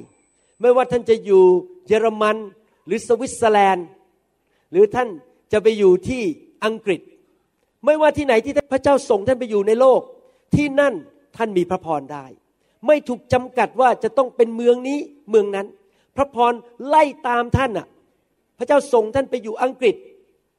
[0.61, 1.43] ไม่ว่าท่านจะอยู่
[1.87, 2.37] เยอรมัน
[2.85, 3.87] หรือสวิตเซอร์แลนด์
[4.71, 5.09] หรือท่าน
[5.51, 6.21] จะไปอยู่ที่
[6.65, 7.01] อังกฤษ
[7.85, 10.01] ไม่ว่าที่ไหนที่พระเจ้าส่งท่านไปอยู่ในโลก
[10.55, 10.93] ที่นั่น
[11.37, 12.25] ท่านมีพระพรได้
[12.87, 15.67] ไม่ถูกจำกัดว่าจะต้องเป็นเมืองนี้เมืองนั้น
[16.15, 16.53] พระพร
[16.87, 17.87] ไล่ตามท่านอะ
[18.57, 19.95] พระเจ้าส่งท่านไปอยู่อังกฤษ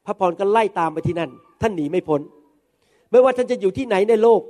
[0.05, 1.31] พระพรก็ไล่ตามไปที่นั่น
[1.61, 2.21] ท่านหนีไม่พ้น
[3.11, 4.41] ไม่ว่าท่านจะอยู่ที่ไหนในโลก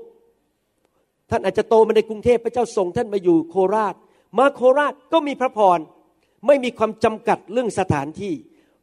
[1.30, 3.96] ท่านอาจจะโตมาในกรุงเทพพระเจ้าส่งท่านมาอยู่โคราช
[4.38, 5.80] มาโคราชก็มีพระพร
[6.48, 8.34] ไม่มีความจำกัดเรื่องสถานที่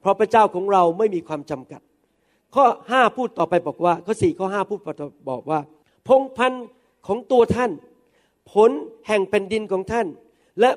[0.01, 1.81] เพราะพระเจ้าของเราไม่มีความจำกัด
[2.55, 4.81] ข้อห้าพูดต่อไปบอกว่า ข้อสี่ข้อห้าพูด
[5.31, 5.61] บอกว่า
[6.09, 6.67] พงพันธุ์
[7.07, 7.71] ของตัวท่าน
[8.53, 8.71] ผล
[9.07, 10.07] แห่งแผ่นดินของท่าน
[10.61, 10.71] และ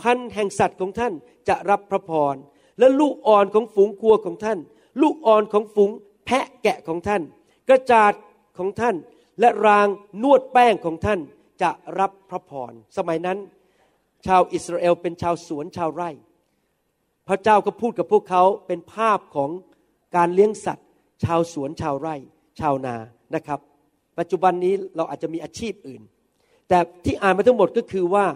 [0.00, 1.12] พันธุ์แห่งสัตว์ของท่าน
[1.48, 2.34] จะรับพระพร
[2.78, 4.58] และลูกอ่อนของฝูงกัวของท่าน
[5.00, 5.90] ลูกอ่อนของฝูง
[6.26, 7.22] แพะแกะของท่าน
[7.68, 8.12] กระจาด
[8.58, 8.96] ของท่าน
[9.40, 9.86] และราง
[10.22, 11.20] นวดแป้งของท่าน
[11.62, 13.38] จะรับพระพร สมัยนั้น
[14.26, 16.10] ชาวอิสราเอลเป็นชาวสวนชาวไร่
[17.28, 19.50] พระเจ้าก็พูดกับพวกเขาเป็นภาพของ
[20.16, 20.88] การเลี้ยงสัตว์
[21.24, 22.16] ชาวสวนชาวไร่
[22.60, 22.96] ชาวนา
[23.34, 23.60] นะครับ
[24.18, 26.02] ปัจจุบันนี้เราอาจจะมีอาชีพอื่น
[26.68, 28.26] แต่ที่อ่านมาทั้งหมดก็คือว่า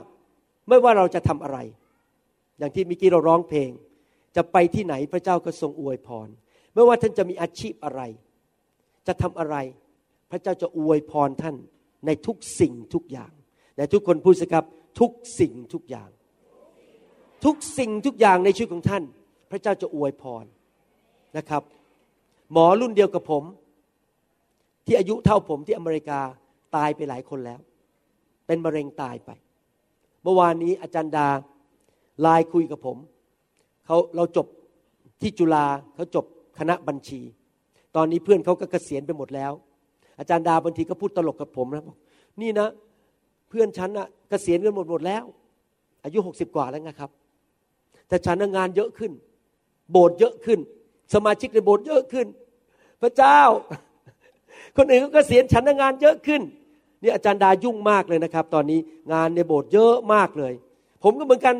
[0.68, 1.58] ไม่ว่าเราจะทำอะไร
[2.58, 3.70] อย่างที่เมิกี้เราร้องเพลง
[4.36, 6.28] จะไปที่ไหนพระเจ้าก็ทรงอวยพร
[6.74, 8.00] ไม่ว่าท่านจะมีอาชีพอะไร
[9.06, 9.56] จะทำอะไร
[10.30, 11.56] พระเจ้าจะอวยพรท่าน
[12.06, 13.32] ในทุกสิ่งทุกอย่าง
[13.76, 14.64] แต่ทุกคนพูดสิครับ
[15.00, 15.10] ทุก
[15.40, 16.10] สิ่งทุกอย่าง
[17.44, 19.02] ทุกสิ่งทุกอย่างในชีวิตของท่าน
[19.50, 20.44] พระเจ้าจะอวยพร
[21.37, 21.62] นะครับ
[22.52, 23.44] หมอรุ่นเดียวกับผม
[24.87, 26.20] ที่อายุเท่าผมที่อเมริกา
[26.76, 27.60] ตายไปหลายคนแล้ว
[28.46, 29.30] เป็นมะเร็งตายไป
[30.22, 31.28] เมื่อวานนี้อาจารย์ดา
[32.20, 32.96] ไลน์คุยกับผม
[33.87, 34.46] เขาเราจบ
[35.20, 36.24] ที่จุฬาเขาจบ
[36.58, 37.20] คณะบัญชี
[37.96, 39.52] ตอนนี้เพื่อนเขาก็เกษียณไปหมดแล้ว
[40.18, 41.96] อาจารย์ดาบางทีก็พูดตลกกับผมนะบอก
[42.40, 42.68] นี่นะ
[43.48, 45.24] เพื่อนฉันนะเกษียณกันหมดหมดแล้ว
[46.04, 47.10] อายุหกสิบกว่าแล้วนะครับ
[48.08, 49.12] แต่ฉันงานเยอะขึ้น
[49.92, 50.58] โบสถ์เยอะขึ้น
[51.14, 52.26] สมาชิกในโบสถ์เยอะขึ้น
[53.02, 53.40] พระเจ้า
[54.76, 56.42] คนอื่นก็เกษียณฉันงานเยอะขึ้น
[57.02, 58.78] นี่อาจารย์ดายุ่งมากเลยนะครับ ตอนนี้
[59.12, 60.52] งานในโบสถ์เยอะมากเลย
[61.02, 61.54] ผมก็เหมือนกัน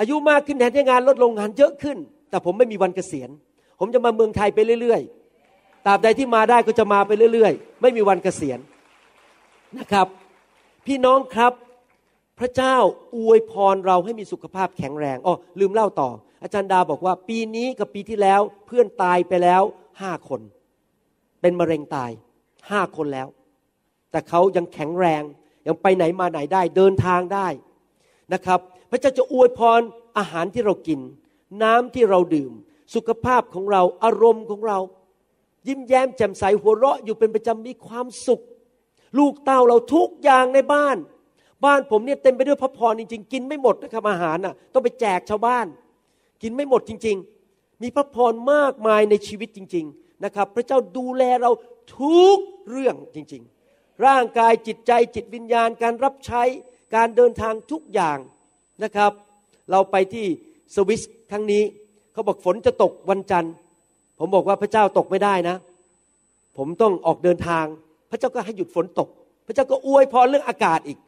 [0.00, 1.98] อายุมากขึ้นแทนที่งานลดลงงานเยอะขึ้น
[2.30, 3.30] แต่ผมไม่มีวันเกษียณ
[3.78, 8.58] ผมจะมาเมืองไทยไปเรื่อยๆตราบใดที่มาได้ก็จะมาไปเรื่อยๆ ไม่มีวันเกษียณ
[9.78, 10.06] นะครับ
[10.86, 11.52] พี่น้องครับ
[12.38, 12.76] พระเจ้า
[13.16, 16.10] อวยพรเราให้มีสุขภาพแข็งแรงอ๋อลืมเล่าต่อ
[16.42, 19.62] อาจารย์ดาบอกว่า ปีนี้กับปีที่แล้วเพื่อนตายไปแล้ว
[20.00, 20.40] ห้าคน
[21.40, 22.10] เป็นมะเร็งตาย
[22.70, 23.28] ห้าคนแล้ว
[24.10, 25.22] แต่เขายังแข็งแรง
[25.66, 27.48] ยังไปไหนมาไหนได้เดินทางได้
[28.32, 28.60] นะครับ
[28.90, 29.80] พระเจ้าจะอวยพร
[30.18, 31.00] อาหารที่เรากิน
[31.62, 32.52] น้ำที่เราดื่ม
[32.94, 34.78] สุขภาพของเราอารมณ์ของเรา
[35.68, 38.40] ยิ้มแย้มแจ่มใสหัวเราะอยู่เป็นประจำมีความสุข
[39.18, 40.96] ลูกเต้าเราทุกอย่างในบ้าน
[41.64, 45.66] บ้านผมเนี่ยเต็มไปด้วยพระพรจริง ๆ กินไม่หมดนะครับอาหารน่ะต้องไปแจกชาวบ้าน
[46.42, 47.16] กินไม่หมดจริง
[47.50, 51.50] ๆ มีพระพรมากมายในชีวิตจริง ๆนะครับ พระเจ้าดูแลเรา
[51.98, 52.38] ทุก
[52.70, 56.42] เรื่องจริง ๆ ร่างกายจิตใจจิตวิญญาณการรับใช้
[56.94, 58.18] การเดินทางทุกอย่าง
[58.84, 59.12] นะครับ
[59.70, 60.26] เราไปที่
[60.74, 61.62] สวิสครั้งนี้
[62.18, 63.52] เขาบอกฝนจะตกวันจันทร์
[64.18, 65.56] ผมบอกว่าพระเจ้าตกไม่ได้นะ
[66.56, 67.64] ผมต้องออกเดินทาง
[68.10, 69.08] พระเจ้าก็ให้หยุดฝนตก
[69.46, 70.98] พระเจ้าก็อวยพรเรื่องอากาศอีก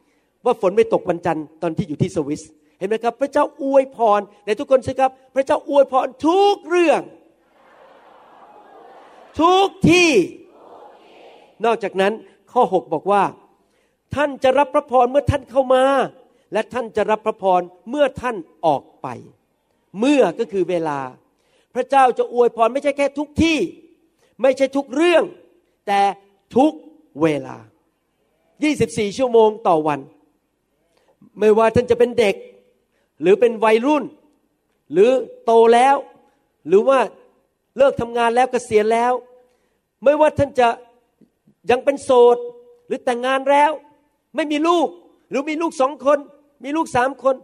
[0.45, 2.41] ว่าฝนไม่ตกวันจันทร์ตอนที่อยู่ที่สวิส
[2.79, 7.01] เห็นไหมครับ พระเจ้าอวยพรในทุกคนสิครับ พระเจ้าอวยพรทุกเรื่อง
[9.41, 10.11] ทุกที่
[11.65, 12.13] นอกจากนั้น
[12.51, 13.23] ข้อ 6 บอกว่า
[14.15, 15.83] ท่านจะรับพระพรเมื่อท่านเข้ามา
[16.53, 19.09] และท่านจะรับพระพรเมื่อท่านออกไป
[19.99, 20.99] เมื่อก็คือเวลา
[21.75, 23.57] พระเจ้าจะอวยพรไม่ใช่แค่ทุกที่
[24.41, 25.23] ไม่ใช่ทุกเรื่อง
[25.87, 26.01] แต่
[26.55, 26.71] ทุก
[27.21, 27.57] เวลา
[28.37, 29.99] 24 ชั่วโมงต่อวัน
[31.39, 32.35] ไม่ว่าท่านจะเป็นเด็ก
[33.21, 34.03] หรือเป็นวัยรุ่น
[34.91, 35.09] หรือ
[35.45, 35.95] โตแล้ว
[36.67, 36.99] หรือว่า
[37.77, 39.13] เลิกทำงานแล้วเกษียณแล้ว
[40.03, 40.67] ไม่ว่าท่านจะ
[41.69, 42.37] ยังเป็นโสด
[42.87, 43.71] หรือแต่งงานแล้ว
[44.35, 44.87] ไม่มีลูก
[45.29, 46.19] หรือมีลูกสองคน
[46.63, 47.35] มีลูกสามคน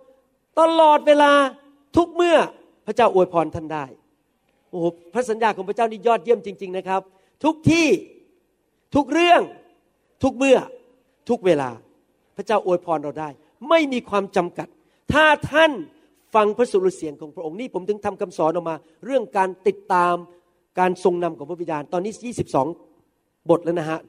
[0.60, 1.32] ตลอดเวลา
[1.98, 2.38] ทุกเมื่อ
[2.86, 3.86] พระเจ้าอวยพรท่านได้
[4.70, 7.02] โอ้โหพระสัญญาของพระเจ้านี่ยอดเยี่ยมจริง ๆนะครับ
[7.44, 7.88] ทุกที่
[8.96, 9.42] ทุกเรื่อง
[10.24, 10.58] ทุกเมื่อ
[11.30, 11.70] ทุกเวลา
[12.38, 13.30] พระเจ้าอวยพรเราได้
[13.70, 14.68] ไม่มีความจำกัด
[15.14, 15.72] ถ้าท่าน
[16.36, 20.16] ฟังพระสุรเสียงของพระองค์นี่ผมถึงทำคำสอนออกมา เรื่องการติดตาม
[20.80, 22.14] การทรงนำของพระวิญญาณตอนนี้
[22.88, 24.00] 22 บทแล้วนะฮะ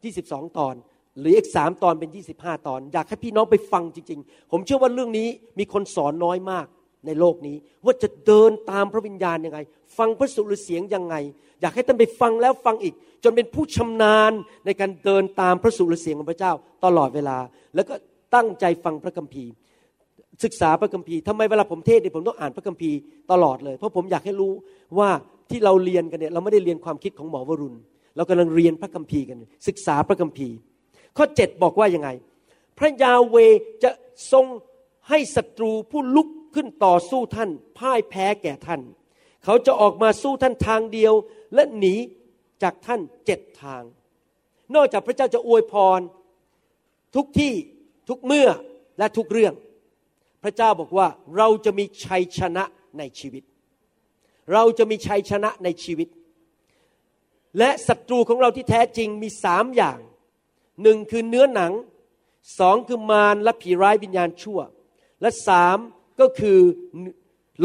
[0.00, 0.74] 22 ตอน
[1.18, 6.66] หรืออีกสามตอนเป็น 25 ตอน อยากให้พี่น้องไปฟังจริง ๆ ผมเชื่อว่าเรื่องนี้มีคนสอนน้อยมาก
[7.06, 9.58] ในโลกนี้ ว่าจะเดินตามพระวิญญาณยังไง
[9.98, 11.14] ฟังพระสุรเสียงยังไง
[11.60, 14.32] อยากให้ท่านไปฟังแล้วฟังอีก จนเป็นผู้ชำนาญ
[14.66, 16.52] ในการเดินตามพระสุรเสียงของพระเจ้า
[16.84, 17.38] ตลอดเวลา
[17.74, 17.94] แล้วก็
[18.34, 19.50] ตั้งใจฟังพระคัมภีร์
[20.44, 22.96] ศึกษาพระคัมภีร์ทำไมเวลาผมเทศเนี่ยผมต้องอ่านพระคัมภีร์
[23.32, 24.52] ตลอดเลย เพราะผมอยากให้รู้
[24.98, 25.10] ว่า
[25.50, 27.76] ที่เราเรียนกันเนี่ยเราไม่ได้เรียนความคิดของหมอวรุณ
[28.16, 30.54] เรากำลังเรียนพระคัมภีร์กัน ศึกษาพระคัมภีร์
[31.16, 32.08] ข้อเจ็ดบอกว่ายังไง
[32.78, 33.36] พระยาเว
[33.82, 33.90] จะ
[34.32, 34.46] ทรง
[35.08, 38.80] ให้ศัตรูผู้ลุก ขึ้นต่อสู้ท่านพ่ายแพ้แก่ท่าน
[39.44, 41.14] เขาจะออกมาสู้ท่านทางเดียว
[41.54, 41.94] และหนี
[42.62, 43.82] จากท่านเจ็ดทาง
[44.74, 46.00] นอกจากพระเจ้าจะอวยพร
[47.14, 47.54] ทุกที่
[48.08, 48.48] ทุกเมื่อ
[48.98, 49.54] และทุกเรื่อง
[50.42, 52.64] พระเจ้าบอกว่าเราจะมีชัยชนะ
[52.98, 53.42] ในชีวิต
[54.52, 56.08] เราจะมีชัยชนะในชีวิต
[57.58, 59.98] และศัตรูของเราที่แท้จริงมีสามอย่าง
[60.82, 61.72] หนึ่งคือเนื้อหนัง
[62.58, 64.60] สองคือมารและผีร้ายวิญญาณชั่ว
[65.20, 65.78] และสาม
[66.20, 66.58] ก็คือ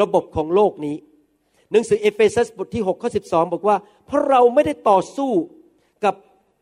[0.02, 0.96] ระบบของโลกนี้
[1.72, 5.32] หนังสือเอเฟซัสบทที่6ข้อ12 บอกว่า เพราะเราไม่ได้ต่อสู้
[6.06, 6.16] กับ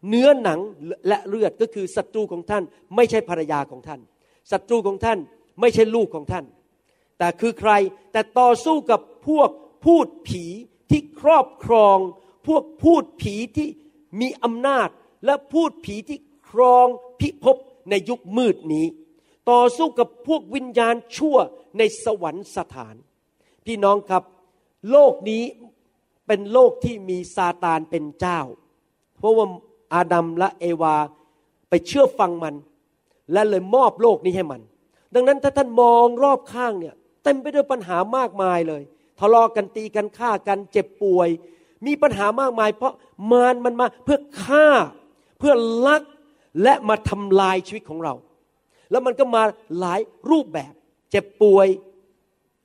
[0.09, 0.59] เนื้อหนัง
[1.07, 2.63] และเลือดก็คือศัตรูของท่าน
[2.95, 3.99] ไม่ใช่ภรรยาของท่าน
[4.51, 5.19] ศัตรูของท่าน
[5.61, 6.45] ไม่ใช่ลูกของท่าน
[7.17, 7.71] แต่คือใคร
[8.11, 9.49] แต่ต่อสู้กับพวก
[9.85, 10.43] พูดผี
[10.89, 11.97] ที่ครอบครอง
[12.47, 13.67] พวกพูดผีที่
[14.21, 14.89] มีอำนาจ
[15.25, 16.87] และพูดผีที่ครอง
[17.19, 17.57] พิภพ
[17.89, 18.85] ในยุคมืดนี้
[19.51, 21.37] ต่อสู้กับพวกวิญญาณชั่ว
[21.77, 22.95] ในสวรรค์สถาน
[23.65, 24.23] พี่น้องครับ
[24.91, 25.43] โลกนี้
[26.27, 28.39] เป็นโลกที่มีซาตานเป็นเจ้า
[29.17, 29.45] เพราะว่า
[29.93, 30.95] อาดัมและเอวา
[31.69, 32.55] ไปเชื่อฟังมัน
[33.31, 34.61] และเลยมอบโลกนี้ให้มัน
[35.13, 38.81] ดังนั้นถ้าท่านมองรอบข้างเนี่ยเต็มไปด้วยปัญหามากมายเลย
[39.19, 41.29] ทะเลาะกันตีกันฆ่ากันเจ็บป่วย
[41.85, 42.93] มีปัญหามากมาย เพราะ
[43.31, 44.67] มารมันมาเพื่อฆ่า
[45.39, 45.53] เพื่อ
[45.87, 46.03] ลัก
[46.63, 48.13] และมาทำลายชีวิตของเรา
[48.91, 49.43] แล้วมันก็มา
[49.79, 50.73] หลายรูปแบบ
[51.13, 51.67] เจ็บป่วย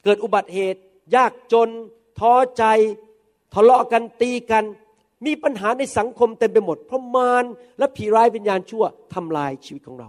[0.04, 0.80] เกิดอุบัติเหตุ
[1.14, 1.68] ยากจน
[2.18, 2.64] ท้อใจ
[3.54, 4.64] ทะเลาะกันตีกัน
[5.26, 7.44] มีปัญหาในสังคมเต็มไปหมด เพราะมาร
[7.78, 8.84] และผีร้ายวิญญาณชั่ว
[9.14, 10.08] ทำลายชีวิตของเรา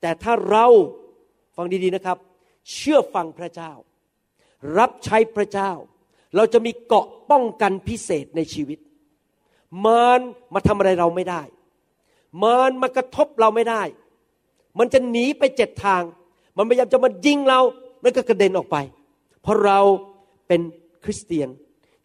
[0.00, 0.66] แต่ถ้าเรา
[1.56, 2.18] ฟังดีๆนะครับ
[2.72, 3.72] เชื่อฟังพระเจ้า
[4.78, 5.70] รับใช้พระเจ้า
[6.36, 8.78] เราจะมีเกาะป้องกันพิเศษในชีวิต
[9.84, 10.20] มาร
[10.54, 11.42] มาทำอะไรเราไม่ได้
[12.42, 13.82] มารมากระทบเราไม่ได้
[14.78, 16.02] มันจะหนีไปเจ็ดทาง
[16.56, 17.60] มันพยายามจะมายิงเรา
[18.02, 18.76] แล้วก็กระเด็นออกไป
[19.42, 19.80] เพราะเรา
[20.48, 20.60] เป็น
[21.04, 21.48] คริสเตียน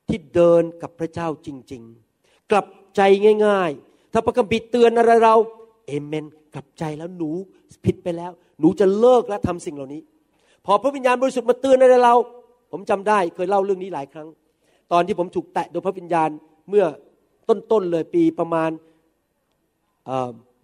[0.07, 1.81] ที่เดินกับพระเจ้าจริง
[2.15, 3.01] ๆ กลับใจ
[3.45, 5.35] ง่าย ๆ ถ้าพระคัมภีร์เตือนอะไรเรา
[5.87, 7.29] เอเมน กลับใจแล้วหนู
[7.85, 10.01] ผิดไปแล้ว หนูจะเลิกและทำสิ่งเหล่านี้
[10.65, 12.15] พอพระวิญญาณบริสุทธิ์มาเตือนอะไรเรา
[12.71, 14.27] ผมจำได้เคยเล่าเรื่องนี้หลายครั้ง
[14.91, 16.29] ตอนที่ผมถูกแตะโดยพระวิญญาณ
[16.69, 16.85] เมื่อ
[17.49, 18.69] ต้นๆเลยปีประมาณ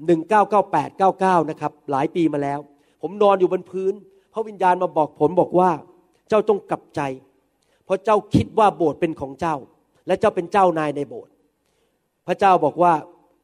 [0.06, 2.60] หนึ่งเก้าเก้าแปดเก้าเก้านะครับ หลายปีมาแล้ว
[3.08, 3.94] ผมนอนอยู่บนพื้น
[4.34, 5.70] พระวิญญาณมาบอกผมบอกว่า
[6.30, 7.02] เจ้าต้องกลับใจ
[7.86, 9.56] เพราะเจ้าคิดว่าโบสถ์เป็นของเจ้า
[10.08, 11.32] และเจ้าเป็นเจ้านายในโบสถ์
[12.28, 12.94] พระเจ้าบอกว่า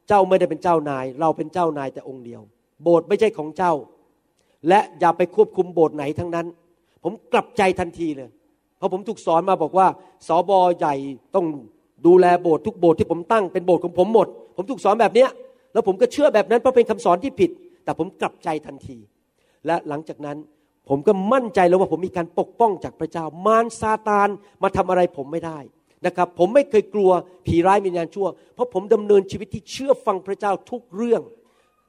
[0.08, 2.40] เจ้าไม่ได้เป็นเจ้านาย เราเป็นเจ้านายแต่องค์เดียว
[2.82, 3.72] โบสถ์ไม่ใช่ของเจ้า
[4.68, 6.46] และอย่าไปควบคุมโบสถ์ไหนทั้งนั้น
[7.04, 8.30] ผมกลับใจทันทีเลย
[8.78, 9.86] เพราะผมถูกสอนมาบอกว่า
[10.28, 10.94] สอบอใหญ่
[11.34, 11.46] ต้อง
[12.06, 15.30] ดูแลโบสถ์ทุกโบสถ์ที่ผมตั้งเป็นโบสถ์ของผมหมด ผมถูกสอนแบบเนี้ย
[15.72, 17.50] แล้วผมก็เชื่อแบบนั้นเพราะเป็นคำสอนที่ผิด
[17.84, 18.98] แต่ผมกลับใจทันที
[19.66, 20.38] และหลังจากนั้น
[20.88, 24.28] ผมก็มั่นใจแล้วว่าผมมีการปกป้องจากพระเจ้ามารซาตาน
[24.62, 25.58] มาทำอะไรผมไม่ได้
[26.06, 27.10] นะครับ ผมไม่เคยกลัว
[27.46, 31.22] ผีร้ายวิญญาณชั่ว เพราะผมดำเนินชีวิตที่เชื่อฟังพระเจ้าทุกเรื่อง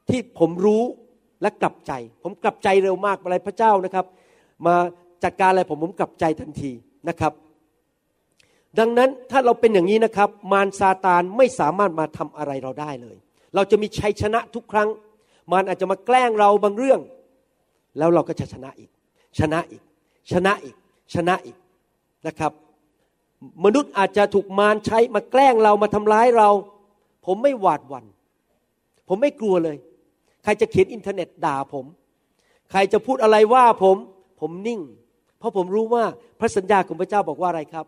[0.10, 0.84] ที่ผมรู้
[1.42, 1.92] และกลับใจ
[2.24, 4.06] ผมกลับใจเร็วมากอะไรพระเจ้านะครับ
[4.66, 4.76] มา
[5.24, 6.72] จัดการอะไรผมผมกลับใจทันที
[7.10, 7.34] นะครับ
[8.80, 13.18] ดังนั้นถ้าเราเป็นอย่างนี้นะครับ มารซาตานไม่สามารถมาทำอะไรเราได้เลย
[13.56, 14.90] เราจะมีชัยชนะทุกครั้ง
[15.52, 17.00] มารอาจจะมาแกล้งเราบางเรื่อง
[17.98, 18.90] แล้วเราก็จะชนะอีก
[19.40, 19.84] ชนะอีก
[20.32, 20.76] ชนะอีก
[21.14, 21.58] ชนะอีก
[22.28, 22.52] นะครับ
[23.66, 26.50] มนุษย์อาจจะถูกมารใช้มาแกล้งเรามาทำร้ายเรา
[27.26, 28.06] ผมไม่หวาดหวัน่น
[29.08, 29.78] ผมไม่กลัวเลย
[30.44, 31.86] ใครจะเขียนอินเทอร์เน็ตด่าผม
[32.72, 33.98] ใครจะพูดอะไรว่าผม
[34.40, 34.82] ผมนิ่ง
[35.38, 36.04] เพราะผมรู้ว่า
[36.40, 37.86] พระสัญญาของพระเจ้าบอกว่าอะไรครับ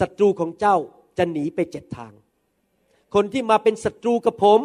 [0.00, 0.76] ศัตรูของเจ้า
[1.18, 2.12] จะหนีไปเจ็ดทาง
[3.14, 4.60] คนที่มาเป็นศัตรูกับผม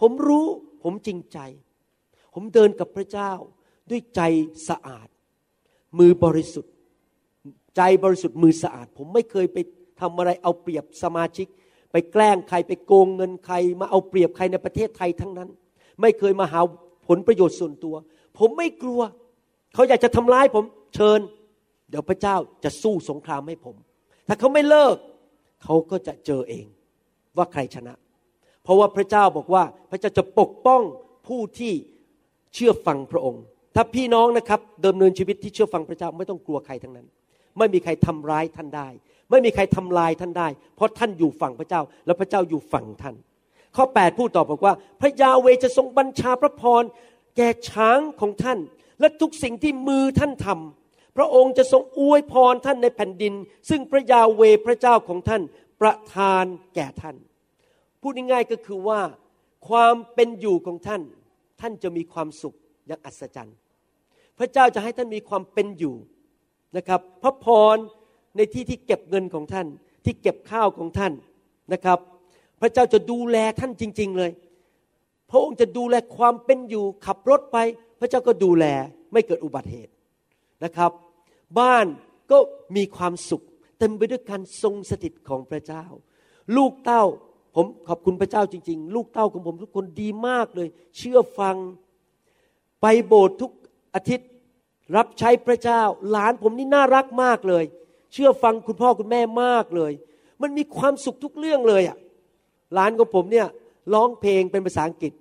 [0.00, 0.46] ผมรู้
[0.82, 1.38] ผมจริงใจ
[2.34, 3.32] ผมเดินกับพระเจ้า
[3.90, 4.20] ด้วยใจ
[4.68, 5.08] สะอาด
[5.98, 6.72] มือบริสุทธิ์
[7.76, 9.58] ใจบริสุทธิ์มือสะอาด ผมไม่เคยไป
[10.00, 11.46] ทำอะไรเอาเปรียบสมาชิก
[11.92, 15.48] ไปแกล้งใครไปโกงเงินใคร มาเอาเปรียบใครในประเทศไทยทั้งนั้น
[16.00, 16.60] ไม่เคยมาหา
[17.08, 17.94] ผลประโยชน์ส่วนตัว
[18.38, 19.00] ผมไม่กลัว
[19.74, 20.64] เขาอยากจะทำร้ายผม
[20.94, 21.20] เชิญ
[21.90, 23.76] เดี๋ยวพระเจ้าจะสู้สงครามให้ผม
[24.28, 24.96] ถ้าเขาไม่เลิก
[25.64, 26.66] เขาก็จะเจอเอง
[27.36, 27.94] ว่าใครชนะ
[28.62, 30.82] เพราะว่าพระเจ้าบอกว่าพระเจ้าจะปกป้อง
[31.26, 31.74] ผู้ที่
[32.54, 33.42] เชื่อฟังพระองค์
[33.74, 37.06] ถ้าพี่น้องนะครับดำเนินชีวิตที่เชื่อฟังพระเจ้าไม่ต้องกลัวใครทั้งนั้น
[37.58, 38.88] ไม่มีใครทำร้ายท่านได้
[39.30, 43.14] ไม่มีใครทำลายท่านได้ เพราะท่านอยู่ฝั่งพระเจ้า และพระเจ้าอยู่ฝั่งท่าน
[43.76, 46.82] ข้อ 8 พูดต่อบอกว่า พระยาเวจะทรงบัญชาพระพร
[47.36, 48.58] แก่ช้างของท่าน
[49.00, 53.34] และทุกสิ่งที่มือท่านทำพระองค์จะทรงอวยพรท่านในแผ่นดิน
[53.68, 55.42] ซึ่งพระยาเวพระเจ้าของท่าน
[55.80, 57.16] ประทานแก่ท่าน
[58.00, 59.00] พูดง่ายๆก็คือว่า
[59.68, 61.02] ความเป็นอยู่ของท่าน
[61.60, 63.56] ท่านจะมีความสุขอย่างอัศจรรย์
[64.38, 65.96] พระเจ้าจะให้ท่านมีความเป็นอยู่
[66.76, 67.76] นะครับพระพร
[68.36, 69.66] ในที่ที่เก็บเงินของท่าน
[70.04, 71.12] ที่เก็บข้าวของท่าน
[71.72, 71.98] นะครับ
[72.60, 74.30] พระเจ้าจะดูแลท่านจริง ๆเลย
[75.30, 77.58] พระองค์จะดูแลความเป็นอยู่ขับรถไป
[78.00, 78.64] พระเจ้าก็ดูแล
[79.12, 79.92] ไม่เกิดอุบัติเหตุ
[80.64, 80.92] นะครับ
[81.58, 81.86] บ้าน
[82.30, 82.38] ก็
[82.76, 83.44] มีความสุข
[83.78, 85.84] เต็มไปด้วยการทรงสถิตของพระเจ้า
[86.56, 87.04] ลูกเต้า
[87.60, 91.56] ผมขอบคุณพระเจ้าจริง ๆ ลูกเต้าของผมทุกคนดีมากเลย เชื่อฟัง
[92.80, 93.52] ไปโบสถ์ทุก
[93.94, 94.28] อาทิตย์
[94.96, 97.64] รับใช้พระเจ้า หลานผมนี่น่ารักมากเลย
[98.12, 99.92] เชื่อฟังคุณพ่อคุณแม่มากเลย
[100.42, 101.96] มันมีความสุขทุกเรื่องเลยอะ
[102.74, 103.46] หลานของผมเนี่ย
[103.94, 105.12] ร้องเพลงเป็นภาษาอังกฤษ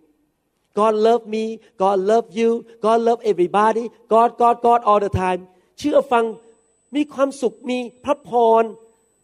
[0.77, 1.43] God love me
[1.81, 2.49] God love you
[2.85, 5.41] God love everybody God God God all the time
[5.79, 6.25] เชื่อฟัง
[6.95, 8.29] มีความสุขมีพระพ
[8.61, 8.63] ร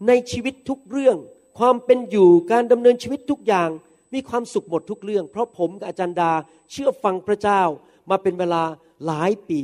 [0.08, 1.17] ในชีวิตทุกเรื่อง
[1.57, 3.69] ความเป็นอยู่การดำเนินชีวิตทุกอย่าง
[4.13, 6.31] มีความสุขหมดทุกเรื่อง เพราะผมกับอาจารย์ดา
[6.71, 7.61] เชื่อฟังพระเจ้า
[8.09, 8.63] มาเป็นเวลา
[9.05, 9.59] หลายปี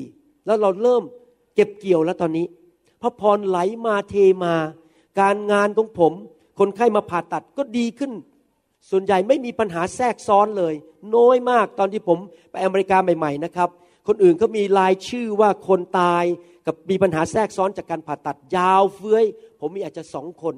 [0.46, 1.04] แล้วเราเริ่ม
[1.56, 2.46] เก็บเกี่ยวแล้วตอนนี้
[3.02, 4.56] พระพรไหลมาเทมา
[5.20, 6.14] การงานของผม
[6.60, 8.12] คนไข้มาผ่าตัดก็ดีขึ้น
[8.90, 10.74] ส่วนใหญ่ไม่มีปัญหาแทรกซ้อนเลย
[11.16, 12.18] น้อยมากตอนที่ผม
[12.52, 13.70] ไปอเมริกาใหม่ๆนะครับ
[14.08, 16.24] คนอื่นเขามีรายชื่อว่าคนตาย
[16.66, 19.24] กับมีปัญหาแทรกซ้อนจากการผ่าตัดยาวเฟื้อย
[19.60, 20.56] ผมมีอาจจะสองคน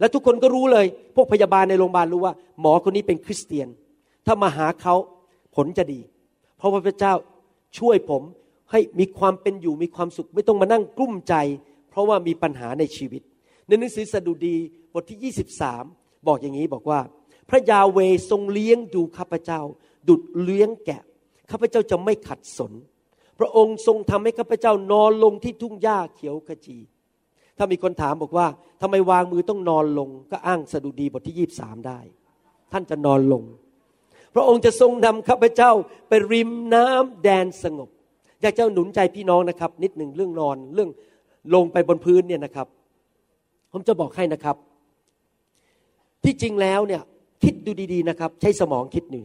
[0.00, 0.86] และทุกคนก็รู้เลย
[1.16, 3.68] พวกพยาบาลในโรงพยาบาลรู้ว่า หมอคนนี้เป็นคริสเตียน
[4.26, 4.94] ถ้ามาหาเขา
[5.56, 6.00] ผลจะดี
[6.56, 7.14] เพราะพระเจ้า
[7.78, 8.22] ช่วยผม
[8.70, 11.34] ให้มีความเป็นอยู่มีความสุข ไม่ต้องมานั่งกลุ้มใจ
[11.90, 13.22] เพราะว่ามีปัญหาในชีวิต
[13.66, 14.56] ในหนังสือสดุดี
[14.92, 15.34] บทที่
[15.66, 17.00] 23 บอกอย่างนี้บอกว่า
[17.48, 17.98] พระยาเว
[18.30, 19.60] ทรงเลี้ยงดูข้าพเจ้า
[20.08, 21.02] ดุดเลี้ยงแกะ
[21.50, 22.72] ข้าพเจ้าจะไม่ขัดสน
[23.38, 26.78] พระองค์ทรงทำให้ข้าพเจ้านอนลงที่ทุ่งหญ้าเขียวขจี
[27.62, 28.46] ถ้ามีคนถามบอกว่า
[28.82, 32.00] ทำไมวางมือต้องนอนลง ก็อ้างสดุดีบทที่23ได้
[32.72, 33.42] ท่านจะนอนลง
[34.34, 35.70] พระองค์จะทรงนำข้าพเจ้า
[36.08, 37.88] ไปริมน้ำแดนสงบ
[38.42, 40.90] อยากจะหนุนใจพี่น้องนะครับ นิดหนึ่งเรื่องนอนเรื่อง
[41.54, 42.66] ลงไปบนพื้นเนี่ยนะครับ
[43.72, 44.56] ผมจะบอกให้นะครับ
[46.24, 47.02] ที่จริงแล้วเนี่ย
[47.42, 49.24] คิดดูดีๆนะครับ ใช้สมองคิดหนึ่ง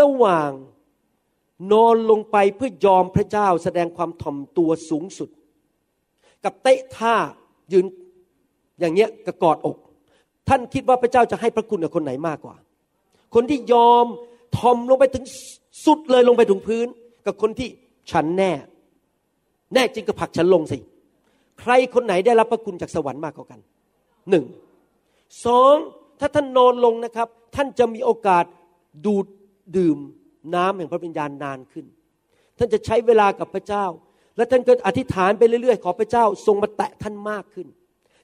[0.00, 0.50] ระหว่าง
[1.72, 5.28] นอนลงไปเพื่อยอมพระเจ้าแสดงความถ่อมตัวสูงสุด
[6.44, 7.14] กับเตะท่า
[7.72, 7.86] ยืน
[8.80, 9.76] อย่างเงี้ยกระกอดอก
[10.48, 12.56] ท่านคิดว่าพระเจ้าจะให้พระคุณกับคนไหนมากกว่า
[13.34, 14.06] คนที่ยอม
[14.56, 15.24] ทอมลงไปถึง
[15.84, 16.86] สุดเลยลงไปถึงพื้น
[17.26, 17.68] กับคนที่
[18.10, 18.52] ฉันแน่
[19.74, 20.78] แน่จริงก็ผลักฉันลงสิ
[21.60, 23.60] ใครคนไหนได้รับพระคุณจากสวรรค์มากกว่ากัน
[24.30, 24.44] หนึ่ง
[25.46, 25.74] สอง
[26.20, 28.44] ถ้าท่านนอนลงนะครับ ท่านจะมีโอกาส
[29.06, 29.26] ดูด
[29.76, 29.98] ดื่ม
[30.54, 31.86] น้ำแห่งพระวิญญาณนานขึ้น
[32.58, 33.84] ท่านจะใช้เวลากับพระเจ้า
[34.36, 37.66] และท่านก็อธิษฐานไปเรื่อยๆ ขอพระเจ้าทรงมาแตะท่านมากขึ้น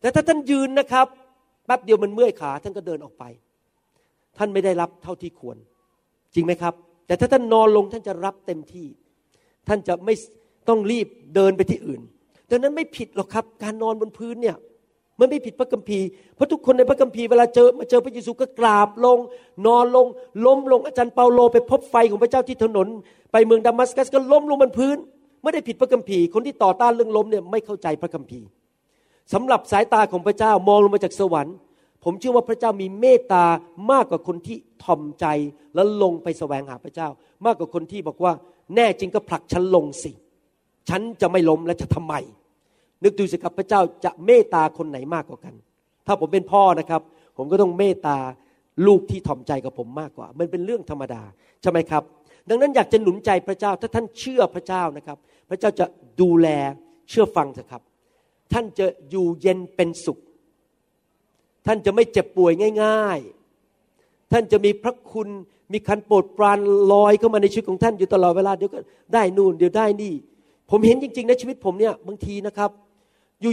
[0.00, 1.06] แต่ถ้าท่านยืนนะครับ
[1.66, 3.24] แป๊บเดียวมันเมื่อยขาท่านก็เดินออกไป
[4.38, 5.56] ท่านไม่ได้รับเท่าที่ควร
[6.34, 6.74] จริงไหมครับ
[7.06, 8.86] แต่ถ้าท่านนอนลงท่านจะรับเต็มที่
[9.68, 10.14] ท่านจะไม่
[10.68, 12.00] ต้องรีบเดินไปที่อื่น
[12.50, 14.56] ดังนั้นไม่ผิดหรอกครับ การนอนบนพื้นเนี่ย
[15.20, 19.18] มันไม่ผิดพระคัมภีร์เพราะทุกคนในพระคัมภีร์เวลาเจอมาเจอพระเยซูก็กราบลง
[19.66, 20.06] นอนลง
[20.46, 22.86] ล้มลงอาจารย์เปาโล ไปพบไฟของพระเจ้าที่ถนน
[23.32, 24.96] ไปเมืองดามัสกัสก็ล้มลงบนพื้น
[25.46, 28.46] ไม่ได้ผิดพระคัมภีร์คนที่ต่อต้านเรื่องล้มเนี่ยไม่เข้าใจพระคัมภีร์
[29.32, 31.56] สำหรับสายตาของพระเจ้ามองลงมาจากสวรรค์
[32.04, 33.44] ผมเชื่อว่าพระเจ้ามีเมตตา
[33.92, 35.26] มากกว่าคนที่ทอมใจ
[35.74, 37.08] แล้วลงไปแสวงหาพระเจ้า
[37.46, 38.32] มากกว่าคนที่บอกว่า
[38.74, 40.12] แน่จริงก็ผลักฉันลงสิ
[40.88, 42.14] ฉันจะไม่ล้มและจะทำไม
[43.04, 45.54] นึกดูสิครับพระเจ้าจะเมตตาคนไหนมากกว่ากัน
[46.06, 47.02] ถ้าผมเป็นพ่อนะครับ
[47.36, 48.16] ผมก็ต้องเมตตา
[48.86, 51.22] ลูกที่ถ่อมใจกับผมมากกว่า มันเป็นเรื่องธรรมดา
[51.62, 52.02] ใช่ไหมครับ
[52.48, 55.86] ดังนั้นอยากจะหนุนใจพระเจ้าถ้าท่านเชื่อพระเจ้านะครับ พระเจ้าจะ
[56.20, 56.48] ดูแล
[57.08, 57.82] เชื่อฟังเถอะครับ
[58.52, 60.18] ท่านจะอยู่เย็นเป็นสุข
[61.66, 63.18] ท่านจะไม่เจ็บป่วยง่าย
[63.74, 65.28] ๆ ท่านจะมีพระคุณ
[65.72, 66.58] มีคันโปรดปราน
[66.92, 68.78] ลอยเข้ามาในชีวิตของท่านอยู่ตลอดเวลาเดี๋ยวก็
[69.14, 70.12] ได้นู่นเดี๋ยวได้นี่
[70.70, 72.70] ผมเห็นจริงๆในชีวิตผมเนี่ยบางทีนะครับ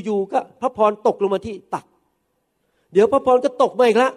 [0.03, 1.85] อยู่ๆก็พระพรตกลงมาที่ตัก
[2.93, 4.11] เดี๋ยวพระพรก็ตกมาอีกละ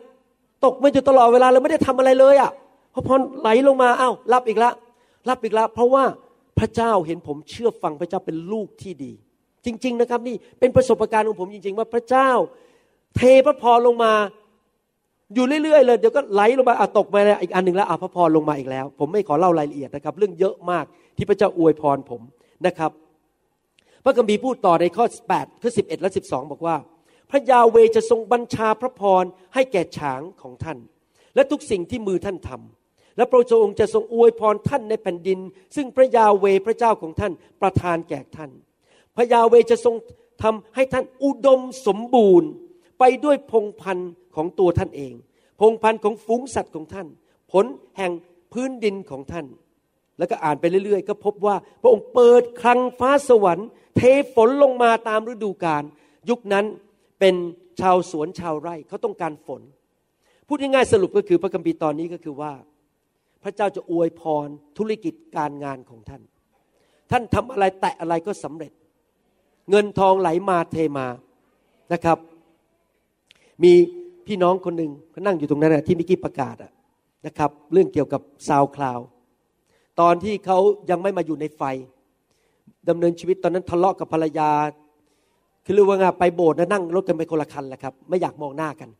[0.65, 2.51] ตกมาอยู่ตลอดเวลาเราไม่ได้ทำอะไรเลยอะ่ะ
[2.95, 4.71] พระพรไหลลงมาอ้าวรับอีกละ
[5.29, 6.05] รับอีกละเพราะว่า
[6.59, 9.13] พระเจ้าเห็นผมเชื่อฟังพระเจ้าเป็นลูกที่ดี
[9.65, 12.31] จริง ๆ นะครับ นี่เป็นประสบการณ์ของผมจริง ๆ ว่าพระเจ้า
[13.17, 14.13] เทพระพรลงมา
[15.35, 20.85] อยู่เรื่อยๆเลยเดี๋ยวก็ไหลลงมาอะตกมาอีกอันหนึ่งแล้วอะพระพรลงมาอีกแล้ว ผมไม่ขอเล่ารายละเอียดนะครับ เรื่องเยอะมาก
[21.17, 22.21] ที่พระเจ้าอวยพรผม
[22.67, 22.91] นะครับ
[24.05, 25.05] พระคัมภีพูดต่อในข้อ
[25.35, 26.77] 8ข้อ11 และ 12 บอกว่า
[27.31, 29.25] พระยาเวจะทรงบัญชาพระพร
[29.55, 30.79] ให้แก่ฉางของท่าน
[31.35, 32.86] และทุกสิ่งที่มือท่านทำ
[33.17, 35.39] และพระองค์จะทรงอวยพรท่านในแผ่นดิน
[35.77, 38.51] ซึ่งพระยาเวพระเจ้าของท่านประทานแก่ท่าน
[39.17, 39.95] พระยาเวจะทรง
[40.43, 42.49] ทำให้ท่านอุดมสมบูรณ์
[42.99, 45.15] ไปด้วยพงพันธุ์ของตัวท่านเอง
[45.61, 47.07] พงพันธุ์ของฝูงสัตว์ของท่าน
[47.53, 47.65] ผล
[47.99, 48.13] แห่ง
[48.53, 49.47] พื้นดินของท่าน
[50.19, 54.01] แล้วก็อ่านไปเรื่อยๆ ก็พบว่าพระองค์เปิดคลังฟ้าสวรรค์ เท
[54.35, 55.83] ฝนลงมาตามฤดูกาล
[56.31, 56.65] ยุคนั้น
[57.21, 57.35] เป็น
[57.81, 59.63] ชาวสวนชาวไร่เขาต้องการฝน
[60.47, 62.53] พูดง่ายๆสรุปก็คือพระคัมภีร์ตอนนี้ก็คือว่า
[63.47, 66.23] พระเจ้าจะอวยพรธุรกิจการงานของท่าน
[67.11, 68.73] ท่านทำอะไรแตะอะไรก็สำเร็จ
[69.71, 71.07] เงินทองไหลมาเทมา
[71.93, 72.19] นะครับ
[73.63, 73.73] มี
[74.27, 76.57] พี่น้องคนหนึ่งเขานั่งอยู่ตรงนั้นนะที่มิกี้ประกาศ
[77.27, 78.99] นะครับ เรื่องเกี่ยวกับซาวคลาว
[80.01, 80.59] ตอนที่เขา
[80.91, 81.63] ยังไม่มาอยู่ในไฟ
[82.89, 84.51] ดำเนินชีวิตตอนนั้นทะเลาะกับภรรยา
[85.65, 88.91] คือเรียกว่าไงไปโบสถ์นะนั่งรถกันไปคนละคันแหละครับ ไม่อยากมองหน้ากัน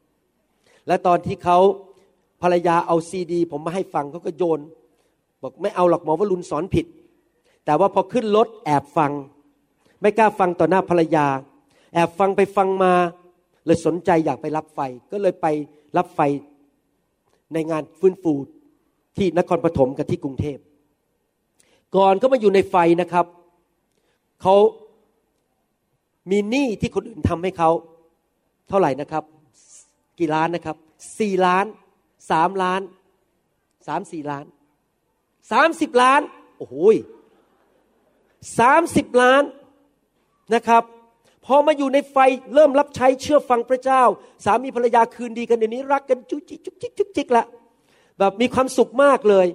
[0.87, 1.59] และตอนที่เขา
[2.43, 4.61] ภรรยาเอาซีดี ผมมาให้ฟังเขาก็โยน
[5.43, 6.87] บอกไม่เอาหรอกหมอวรุณสอนผิด
[7.65, 9.13] แต่ว่าพอขึ้นรถแอบฟัง
[10.01, 11.27] ไม่กล้าฟังต่อหน้าภรรยา
[11.95, 12.93] แอบฟังไปฟังมา
[13.67, 14.81] เลยสนใจอยากไปรับไฟ
[15.13, 15.47] ก็เลยไป
[15.97, 16.21] รับไฟ
[17.53, 18.33] ในงานฟื้นฟู
[19.17, 20.59] ที่นครปฐมกับที่กรุงเทพ
[21.97, 23.27] ก่อนเขามาอยู่ในไฟนะครับ
[24.43, 24.55] เขา
[26.31, 27.71] มีหนี้ที่คนอื่นทำให้เขา
[28.69, 29.25] เท่าไหร่นะครับ
[30.19, 30.77] กี่ล้านนะครับ
[31.19, 31.65] สี่ล้าน
[32.31, 32.83] สามล้าน
[33.87, 34.47] สามสี่ล้าน
[35.53, 36.21] สามสิบล้าน
[36.59, 36.75] โอ้โห
[38.59, 39.43] สามสิบล้าน
[40.55, 40.83] นะครับ
[41.47, 42.17] พอมาอยู่ในไฟ
[42.55, 44.03] เริ่มรับใช้เชื่อฟังพระเจ้า
[44.45, 47.45] สามีภรรยาคืนดีกันเดี๋ยวนี้รักกันจุกจิกจุกจิกจุกจิกละ
[48.19, 49.47] แบบมีความสุขมากเลย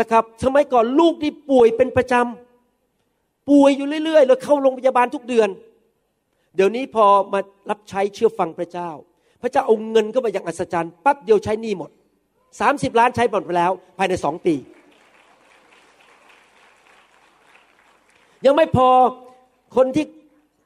[0.00, 5.48] นะครับสมัยก่อนลูกนี่ป่วยเป็นประจำป่วยอยู่เรื่อยๆแล้วเข้าโรงพยาบาลทุกเดือน
[6.56, 7.40] เดี๋ยวนี้พอมา
[7.70, 8.90] รับใช้เชื่อฟังพระเจ้า
[9.42, 11.90] พระเจ้าเอาเงินเข้ามาอย่างอัศจรรย์ปั๊บเดียวใช้หนี้หมด
[12.60, 14.54] สามสิบล้านใช้หมดไปแล้วภายในสองปี
[18.46, 18.88] ยังไม่พอ
[19.76, 20.06] คนที่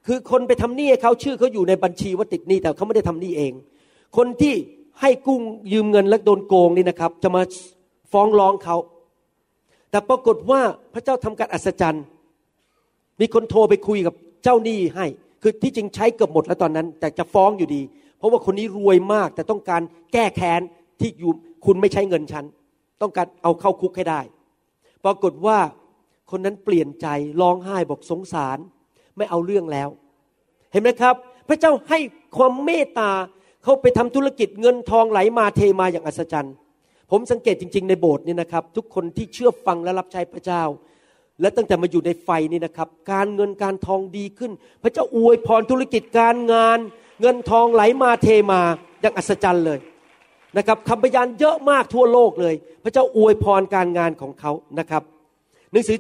[0.06, 3.52] คือคนไปทำหนี้เขาชื่อเขาอยู่ในบัญชีว่าติดหนี้แต่เขาไม่ได้ทำหนี้เอง
[4.16, 4.54] คนที่
[5.00, 5.40] ให้กุ้ง
[5.72, 7.42] ยืมเงินและโดนโกงนี่นะครับ จะมา
[8.12, 8.76] ฟ้องร้องเขา
[9.90, 10.60] แต่ปรากฏว่า
[10.94, 12.04] พระเจ้าทำการอัศจรรย์
[13.20, 14.14] มีคนโทรไปคุยกับ
[14.44, 15.06] เจ้าหนี้ให้
[15.42, 17.82] คือที่จริงใช้เกือบหมดแล้วตอนนั้น แต่จะฟ้องอยู่ดี
[18.18, 20.60] เพราะว่าคนนี้รวยมากแต่ต้องการแก้แค้น
[21.00, 21.32] ที่อยู่
[21.64, 22.44] คุณไม่ใช้เงินฉัน
[23.02, 24.20] ต้องการเอาเข้าคุกให้ได้
[25.04, 25.58] ปรากฏว่า
[26.30, 27.06] คนนั้นเปลี่ยนใจ
[27.40, 28.58] ร้องไห้บอกสงสาร
[29.16, 29.88] ไม่เอาเรื่องแล้ว
[30.72, 31.14] เห็นไหมครับ
[31.48, 31.98] พระเจ้าให้
[32.36, 33.10] ความเมตตา
[33.62, 36.54] เขาไปทำธุรกิจเงินทองไหลมาเทมาอย่างอัศจรรย์
[37.10, 40.62] ผมสังเกตจริง ๆ ในโบสถ์นี่นะครับ ทุกคนที่เชื่อฟังและรับใช้พระเจ้า
[41.40, 44.52] และตั้งแต่มาอยู่ในไฟนี่นะครับ การเงินการทองดีขึ้น
[44.82, 46.78] พระเจ้าอวยพรธุรกิจการงาน
[47.20, 48.60] เงินทองไหลมาเทมา
[49.00, 49.78] อย่างอัศจรรย์เลย
[50.56, 55.02] นะครับคำพยานเยอะมากทั่วโลกเลย พระเจ้าอวยพรการงานของเขานะครับ
[55.70, 55.96] หนังสือ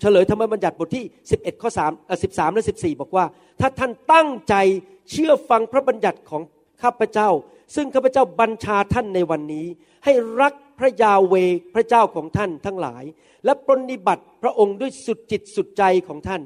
[0.00, 1.04] เฉลยธรรมบัญญัติบทที่
[1.34, 3.24] 11 ข้อ3อ13 และ 14 บอกว่า
[3.60, 4.54] ถ้าท่านตั้งใจ
[5.10, 6.42] เชื่อฟังพระบัญญัติของ
[6.82, 7.28] ข้าพเจ้า
[7.74, 9.66] ซึ่งข้าพเจ้าบัญชาท่านในวันนี้
[10.04, 11.34] ให้รักพระยาเว
[11.74, 13.04] พระเจ้าของท่านทั้งหลาย
[13.44, 16.42] และปรนนิบัติพระองค์ด้วยสุดจิตสุดใจของท่าน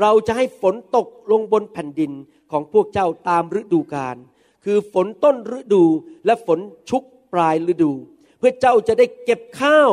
[0.00, 2.12] เราจะให้ฝนตกลงบนแผ่นดิน
[2.52, 4.16] ของพวกเจ้าตามฤดูกาล
[4.64, 5.84] คือฝนต้นฤดู
[6.26, 6.58] และฝน
[6.90, 7.02] ชุก
[7.32, 7.92] ปลายฤดู
[8.38, 9.90] เพื่อเจ้าจะได้เก็บข้าว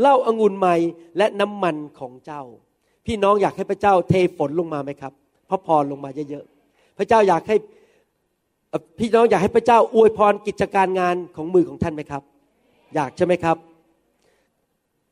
[0.00, 0.76] เล้าอางุ่นใหม่
[1.16, 2.42] และน้ำมันของเจ้า
[3.06, 5.12] พี่น้องอยากให้พระเจ้าเทฝนลงมาไหมครับ
[5.48, 7.56] พระพรลงมาเยอะๆพระเจ้าอยากให้
[8.98, 12.22] พี่น้องอยากให้พระเจ้าอวยพรกิจการงานของมือของท่านไหมครับ
[12.94, 13.56] อยากใช่ไหมครับ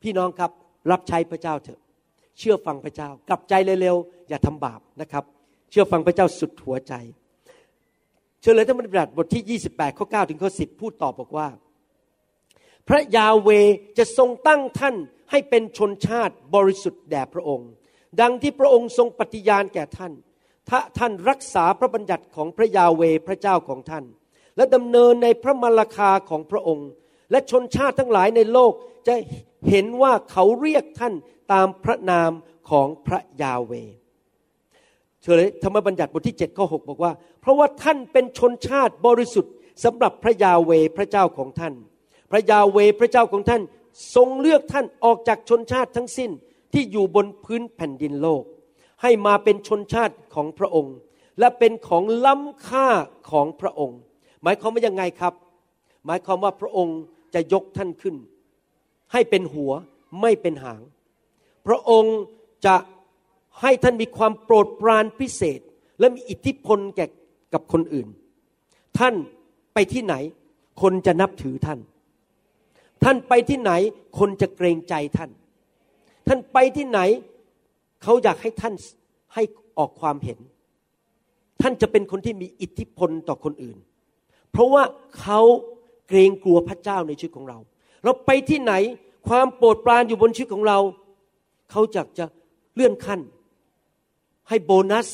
[0.03, 0.51] พี่น้องครับ
[0.91, 1.79] รับใช้พระเจ้าเถอะ
[2.39, 5.23] เชื่อฟังพระเจ้า กลับใจเร็วๆอย่าทำบาปนะครับ
[5.71, 6.93] เชื่อฟังพระเจ้าสุดหัวใจ
[8.43, 11.47] เฉลยธรรมบัญญัติบทที่ 28 ข้อ 9 ถึงข้อ 10 พูดต่อบอกว่า
[12.87, 13.49] พระยาเว
[13.97, 14.95] จะทรงตั้งท่าน
[15.31, 17.69] ให้เป็นชนชาติบริสุทธิ์แด่พระองค์
[18.21, 20.13] ดังที่พระองค์ทรงปฏิญาณแก่ท่าน
[20.69, 24.05] ถ้าท่านรักษาพระบัญญัติของพระยาเวพระเจ้าของท่าน
[24.57, 26.89] และดำเนินในพระมรคาของพระองค์
[27.31, 28.73] และชนชาติทั้งหลายในโลก
[29.07, 29.15] จะ
[29.69, 31.13] เห็นว่าเขาเรียกท่าน
[31.53, 32.31] ตามพระนาม
[32.69, 33.73] ของพระยาเว
[35.23, 37.11] เฉลยธรรมบัญญัติบทที่7ข้อ6บอกว่า
[37.41, 39.53] เพราะว่าท่านเป็นชนชาติบริสุทธิ์
[39.83, 41.73] สำหรับพระยาเวพระเจ้าของท่าน
[42.31, 43.61] พระยาเวพระเจ้าของท่าน
[44.15, 46.31] ทรงเลือกท่านออกจากชนชาติทั้งสิ้น
[46.73, 48.43] ที่อยู่บนพื้นแผ่นดินโลก
[49.01, 50.95] ให้มาเป็นชนชาติของพระองค์
[51.39, 52.87] และเป็นของล้ำค่า
[53.31, 53.99] ของพระองค์
[54.43, 55.33] หมายความว่ายังไงครับ
[56.05, 56.97] หมายความว่าพระองค์
[57.33, 58.15] จะยกท่านขึ้น
[59.11, 59.71] ให้เป็นหัว
[60.21, 60.81] ไม่เป็นหาง
[61.67, 62.15] พระองค์
[62.65, 62.75] จะ
[63.61, 65.59] ให้ท่านมีความโปรดปรานพิเศษ
[65.99, 67.05] และมีอิทธิพลแก่
[67.53, 68.07] กับคนอื่น
[68.99, 69.13] ท่าน
[69.73, 70.15] ไปที่ไหน
[70.81, 71.79] คนจะนับถือท่าน
[73.03, 73.71] ท่านไปที่ไหน
[74.19, 75.31] คนจะเกรงใจท่าน
[76.27, 76.99] ท่านไปที่ไหน
[78.03, 78.73] เขาอยากให้ท่าน
[79.33, 79.43] ให้
[79.77, 80.39] ออกความเห็น
[81.61, 83.77] ท่านจะเป็นคนที่มีอิทธิพลต่อคนอื่น
[84.51, 84.83] เพราะว่า
[85.21, 85.39] เขา
[86.07, 87.57] เกรงกลัวพระเจ้าในชีวิตของเรา
[88.03, 88.73] เราไปที่ไหน
[89.27, 90.79] ความโปรดปรานอยู่บนชีวิตของเรา
[91.71, 92.25] เขาอยากจะ
[92.75, 93.19] เลื่อนขั้น
[94.49, 95.09] ให้โบนัส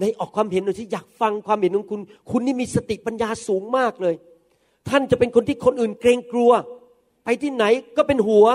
[0.00, 2.00] ในออกความเห็นโดยที่อยากฟังความเห็นของคุณ
[2.30, 4.14] คุณนี่มีสติปัญญาสูงมากเลย
[4.88, 6.50] ท่านจะเป็นคนที่คนอื่นเกรงกลัว
[7.24, 7.64] ไปที่ไหน
[7.96, 8.46] ก็เป็นหัว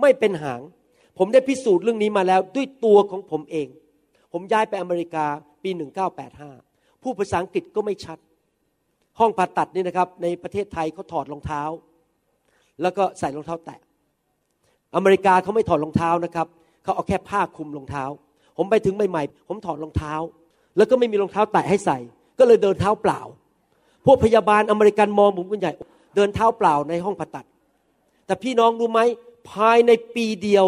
[0.00, 0.60] ไม่เป็นหาง
[1.18, 3.68] ผมได้พิสูจน์เรื่องนี้มาแล้วด้วยตัวของผมเอง
[4.32, 5.26] ผมย้ายไปอเมริกา
[5.62, 5.70] ปี
[6.36, 8.18] 1985พูดภาษาอังกฤษก็ไม่ชัด
[9.18, 11.62] ห้องผ่าตัดนี่นะครับ ในประเทศไทยเขาถอดรองเท้า
[12.82, 13.78] แล้วก็ใส่รองเท้าแตะ
[14.96, 16.46] อเมริกาเขาไม่ถอดรองเท้านะครับ
[16.82, 18.04] เขาเอาแค่ผ้าคลุมรองเท้า
[18.56, 20.14] ผมไปถึงใหม่ๆ ผมถอดรองเท้า
[20.76, 21.98] แล้วก็ไม่มีรองเท้าแตะให้ใส่
[22.38, 23.20] ก็เลยเดินเท้าเปล่า
[24.04, 25.72] พวกพยาบาลอเมริกันมองผมเป็นใหญ่
[26.16, 27.46] เดินเท้าเปล่าในห้องผ่าตัด
[28.26, 29.00] แต่พี่น้องรู้ไหม
[29.50, 30.66] ภายในปีเดียว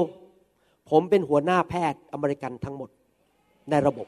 [0.90, 2.88] ผมเป็นหัวหน้าแพทย์อเมริกันทั้งหมด
[3.70, 4.06] ในระบบ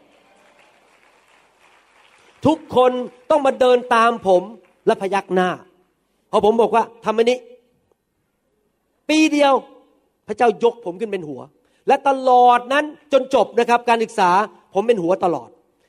[2.47, 2.93] ทุกคน
[3.31, 4.43] ต้องมาเดินตามผม
[4.87, 5.49] และพยักหน้า
[6.31, 7.39] พอผมบอกว่าทำอันนี้
[9.09, 9.55] ปีเดียว
[10.27, 11.41] พระเจ้ายกผมขึ้นเป็นหัว
[11.89, 14.31] และตลอดนั้นจนจบนะครับการศึกษา
[14.75, 15.49] ผมเป็นหัวตลอด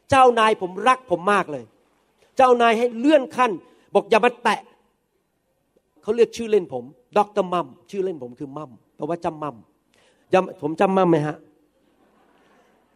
[0.10, 1.66] เจ้านายผมรักผมมากเลย
[2.38, 3.52] เจ้านายให้เลื่อนขั้น
[3.94, 4.60] บอกอย่ามาแตะ
[6.02, 6.84] เขาเรียกชื่อเล่นผม
[7.18, 9.56] ด็อกเตอร์มัมชื่อเล่นผมคือมัมแปลว่าจำมัม
[10.62, 11.38] ผมจำมัมไหมฮะ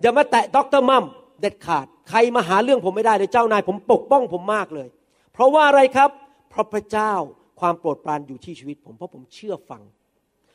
[0.02, 1.04] อย่ามาแตะด็อกเตอร์มัม
[1.42, 4.88] เด็ดขาด ใครมาหาเรื่องผมไม่ได้เลยเจ้านายผมปกป้องผมมากเลย
[5.34, 6.10] เพราะว่าอะไรครับ
[6.50, 7.14] เพราะพระเจ้า
[7.60, 9.82] ความโปรดปรานอยู่ที่ชีวิตผมเพราะผมเชื่อฟัง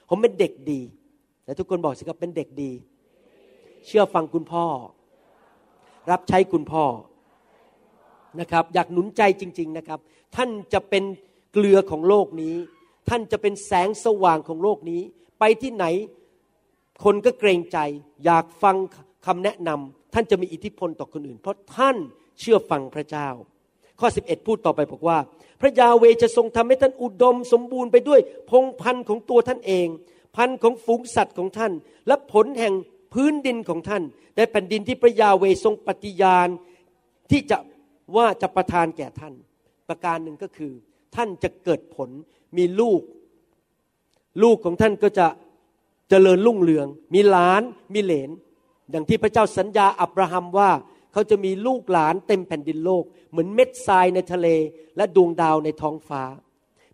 [0.09, 0.81] ผมเป็นเด็กดี
[1.47, 2.73] แต่ทุกคนบอกสิครับเป็นเด็กดี
[3.87, 4.65] เชื่อฟังคุณพ่อ
[6.11, 6.85] รับใช้คุณพ่อ
[8.41, 9.99] นะครับ อยากหนุนใจจริง ๆนะครับ
[10.37, 11.05] ท่านจะเป็น
[11.53, 12.55] เกลือของโลกนี้
[13.09, 15.03] ท่านจะเป็นแสงสว่างของโลกนี้
[15.39, 15.85] ไปที่ไหน
[17.05, 17.79] คนก็เกรงใจ
[18.25, 18.77] อยากฟัง
[19.27, 21.97] คำแนะนำท่านจะมีอิทธิพลต่อคนอื่น เพราะท่าน
[22.41, 23.29] เชื่อฟังพระเจ้า
[24.01, 25.19] ข้อ 11 พูดต่อไปบอกว่า
[25.61, 28.21] พระยาเวจะทรงทำให้ท่านอุดมสมบูรณ์ไปด้วย
[28.51, 29.87] พงพันธุ์ของตัวท่านเอง
[30.37, 31.73] พันธุ์ของฝูงสัตว์ของท่าน
[32.07, 32.75] และผลแห่ง
[33.13, 34.03] พื้นดินของท่าน
[34.37, 36.49] ในแผ่นดินที่พระยาเวทรงปฏิญาณ
[37.31, 37.59] ที่จะ
[38.17, 39.35] ว่าจะประทานแก่ท่าน
[39.89, 40.73] ประการหนึ่งก็คือ
[41.17, 42.11] ท่านจะเกิดผล
[42.57, 43.03] มีลูก
[44.43, 45.27] ลูกของท่านก็จะ
[46.09, 47.63] เจริญรุ่งเรือง มีหลาน
[47.95, 48.31] มีเหลน
[48.91, 50.71] อย่างที่พระเจ้าสัญญาอับราฮัมว่า
[51.13, 54.49] เขาจะมีลูกหลานเต็มแผ่นดินโลก เหมือนเม็ดทรายในทะเล
[54.97, 56.23] และดวงดาวในท้องฟ้า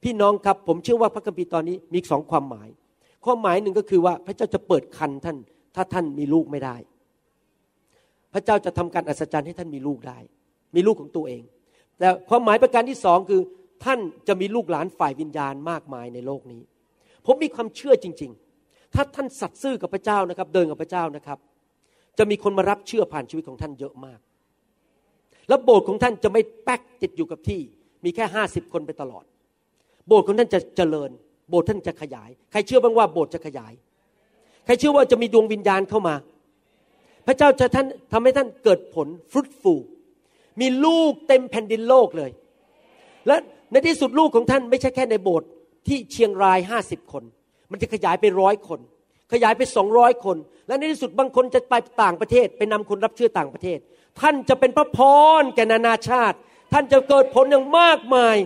[0.02, 2.68] พี่น้องครับผมเชื่อว่าพระคัมภีร์ตอนนี้มีสองความหมาย
[3.24, 5.36] ความหมายหนึ่งก็คือว่าพระเจ้าจะเปิดคันท่าน
[5.74, 6.76] ถ้าท่านมีลูกไม่ได้
[8.34, 10.18] พระเจ้าจะทำการอัศจรรย์ให้ท่านมีลูกได้
[10.74, 11.42] มีลูกของตัวเอง
[11.98, 13.40] แต่ความหมายประการที่สองคือ
[13.84, 16.62] ท่านจะมีลูกหลานฝ่ายวิญญาณมากมายในโลกนี้
[17.26, 18.30] ผมมีความเชื่อจริง
[18.62, 21.38] ๆ ถ้าท่านสัตย์ซื่อกับพระเจ้านะครับ เดินกับพระเจ้านะครับ
[22.18, 24.20] จะมีคนมารับเชื่อผ่านชีวิตของท่านเยอะมาก
[25.48, 27.60] แล้วโบสถ์ของท่านจะไม่แป๊กติดอยู่กับที่
[28.04, 29.24] มีแค่ห้าสิบคนไปตลอด
[30.06, 31.10] โบสถ์ของท่านจะเจริญ
[31.52, 33.72] โบสถ์ท่านจะขยาย ใครเชื่อบ้างว่าโบสถ์จะขยาย
[34.64, 36.14] ใครเชื่อว่าจะมีดวงวิญญาณเข้ามา
[37.26, 39.74] พระเจ้าจะท่านทำให้ท่านเกิดผลฟรุตฟู
[40.60, 42.30] มีลูกเต็มแผ่นดินโลกเลย
[43.26, 43.36] และ
[43.72, 45.48] ในที่สุดลูกของท่านไม่ใช่แค่ในโบสถ์
[45.88, 47.24] ที่เชียงรายห้าสิบคน
[47.70, 48.80] มันจะขยายไปร้อยคน
[49.32, 50.36] ขยายไปสองร้อยคน
[50.66, 53.78] และในที่สุดบางคนจะไปต่างประเทศ ไปนำคนรับเชื่อต่างประเทศ
[54.20, 54.98] ท่านจะเป็นพระพ
[55.40, 56.36] รแก่นานาชาติ
[56.72, 58.36] ท่านจะเกิดผลอย่างมากมาย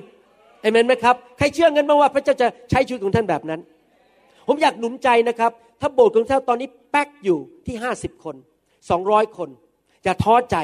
[0.63, 3.61] เอเมนไหมครับ ใครเชื่อเงินบ้างว่าพระเจ้าจะใช้ชีวิตของท่านแบบนั้น
[4.49, 8.37] ผมอยากหนุนใจนะครับ ถ้าโบสถ์ของท่านตอนนี้แป๊กอยู่ที่ห้าสิบคน
[8.91, 9.49] สองร้อยคน
[10.05, 10.57] อย่าท้อใจ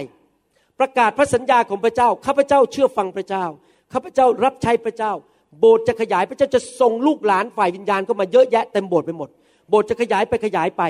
[0.80, 3.44] ประกาศพระสัญญาของพระเจ้า ข้าพเจ้าเชื่อฟังพระเจ้า
[3.92, 5.12] ข้าพเจ้ารับใช้พระเจ้า
[5.60, 9.28] โบสถ์จะขยายพระเจ้าจะส่งลูกหลานฝ่ายวิญญาณเข้ามาเยอะแยะเต็มโบสถ์ไปหมด
[9.70, 10.82] โบสถ์จะขยายไปขยายไป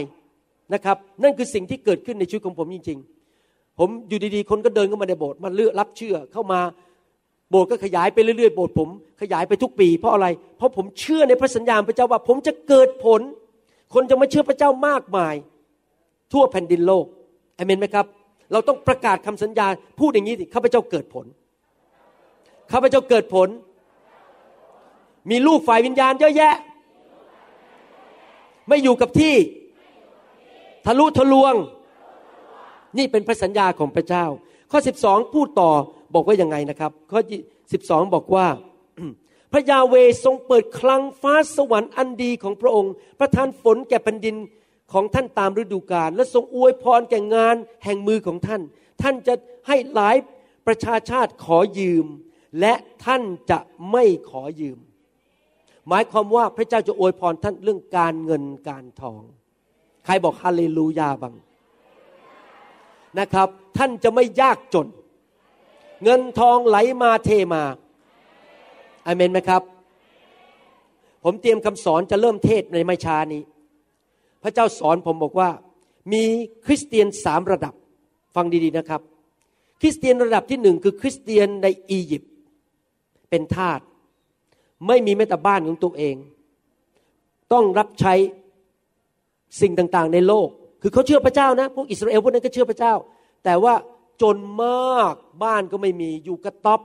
[0.74, 2.98] นะครับ นั่นคือสิ่งที่เกิดขึ้นในชีวิตของผมจริง
[3.38, 6.60] ๆ ผมอยู่ดีๆ คนก็เดินเข้ามาในโบสถ์มาเลือกรับเชื่อเข้ามา
[7.52, 8.88] โบสถ์ก็ขยายไปเรื่อยๆ โบสถ์ผม
[9.20, 10.26] ขยายไปทุกปี เพราะอะไร
[10.56, 13.20] เพราะผมเชื่อในพระสัญญาพระเจ้าว่าผมจะเกิดผล
[13.94, 15.34] คนจะมาเชื่อพระเจ้ามากมาย
[16.32, 17.06] ทั่วแผ่นดินโลก
[17.56, 18.06] เอเมนไหมครับ
[18.52, 19.66] เราต้องประกาศคำสัญญา
[20.00, 21.26] พูดอย่างนี้สิข้าพเจ้าเกิดผล
[22.72, 23.48] ข้าพเจ้าเกิดผล
[25.30, 26.54] มีลูกฝ่ายวิญญาณเยอะแยะ
[28.68, 29.34] ไม่อยู่กับที่
[30.86, 31.54] ทะลุทะลวง
[32.98, 34.24] นี่เป็นพระสัญญาของพระเจ้า
[34.70, 35.70] ข้อ 12 พูดต่อ
[36.14, 37.20] บอกว่ายังไงนะครับ ข้อ
[37.66, 38.46] 12บอกว่า
[39.52, 39.94] พระยาเว
[40.24, 44.36] ทรงเปิดคลังฟ้าสวรรค์อันดีของพระองค์ ประทานฝนแก่แผ่นดิน
[44.92, 48.62] ของท่านตามฤดูกาลและทรงอวยพรแก่งานแห่งมือของท่าน
[49.02, 49.34] ท่านจะ
[49.68, 50.16] ให้หลาย
[50.66, 52.06] ประชาชาติขอยืม
[52.60, 53.58] และท่านจะ
[53.90, 54.78] ไม่ขอยืม
[55.88, 59.22] หมายความว่าพระเจ้าจะอวยพรท่านเรื่องการเงินการทอง
[60.04, 61.34] ใครบอกฮาเลลูยาบัง
[63.20, 63.48] นะครับ
[63.78, 64.86] ท่านจะไม่ยากจน
[66.04, 67.62] เงินทองไหลมาเทมา
[69.06, 69.62] อเมนไหมครับ
[71.24, 73.42] ผมเตรียมคำสอนจะเริ่มเทศในไม่ช้านี้
[74.42, 75.50] พระเจ้าสอนผมบอกว่า
[76.12, 76.24] มี
[76.66, 77.74] คริสเตียนสามระดับ
[78.34, 79.00] ฟังดีๆนะครับ
[79.80, 82.30] คริสเตียนระดับที่หนึ่งคือคริสเตียนในอียิปต์
[83.30, 83.80] เป็นทาส
[84.86, 86.16] ไม่มีแม้แต่บ้านของตัวเอง
[87.52, 88.14] ต้องรับใช้
[89.60, 90.48] สิ่งต่างๆ ในโลก
[90.82, 92.94] คือเขาเชื่อพระเจ้านะ พวกอิสราเอลพวกนั้นก็เชื่อพระเจ้า
[93.44, 93.74] แต่ว่า
[94.22, 96.80] จนมากบ้านก็ไม่มีอยู่กระต๊อบ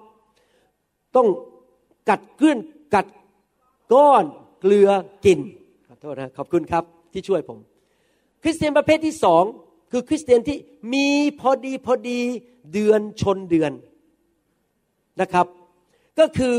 [1.16, 1.28] ต้อง
[2.10, 2.58] กัดเกลื่อน
[2.96, 3.06] กัด
[3.94, 4.24] ก้อน
[4.60, 4.90] เกลือ
[5.26, 5.40] กิน
[5.88, 7.60] ขอโทษนะขอบคุณครับที่ช่วยผม
[8.44, 9.44] คริสเตียนประเภทที่สอง
[9.92, 10.58] คือคริสเตียนที่
[10.94, 11.08] มี
[11.40, 12.20] พอดีพอดี
[12.74, 13.72] เดือนชนเดือน
[15.22, 15.46] นะครับ
[16.20, 16.56] ก็คือ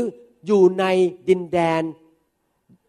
[0.47, 0.85] อยู่ใน
[1.29, 1.81] ดินแดน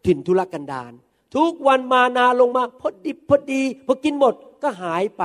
[0.07, 0.93] ถิ่นทุรกันดาร
[1.37, 5.25] ทุกวันมานาลงมาพอดีพอดีพอกินหมดก็หายไป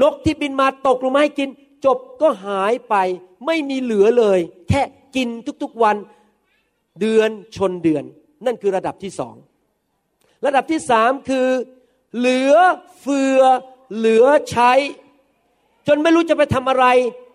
[0.00, 1.48] นกที่บินมาตกลงมาให้กิน
[1.84, 2.94] จบก็หายไป
[3.46, 4.38] ไม่มีเหลือเลย
[4.68, 4.82] แค่
[5.16, 5.28] กิน
[5.62, 5.96] ทุกๆวัน
[7.00, 8.04] เดือนชนเดือน
[8.46, 9.34] นั่นคือระดับที่สอง
[10.46, 11.48] ระดับที่สามคือ
[12.16, 12.54] เหลือ
[13.00, 13.40] เฟือ
[13.96, 14.72] เหลือใช้
[15.88, 16.86] จนไม่รู้จะไปทำอะไร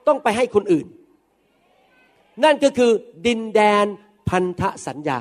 [0.08, 0.88] ต้องไปให้คนอื่น
[2.44, 2.92] นั่นก็คือ
[3.28, 3.86] ดินแดน
[4.30, 5.20] พันธสัญญา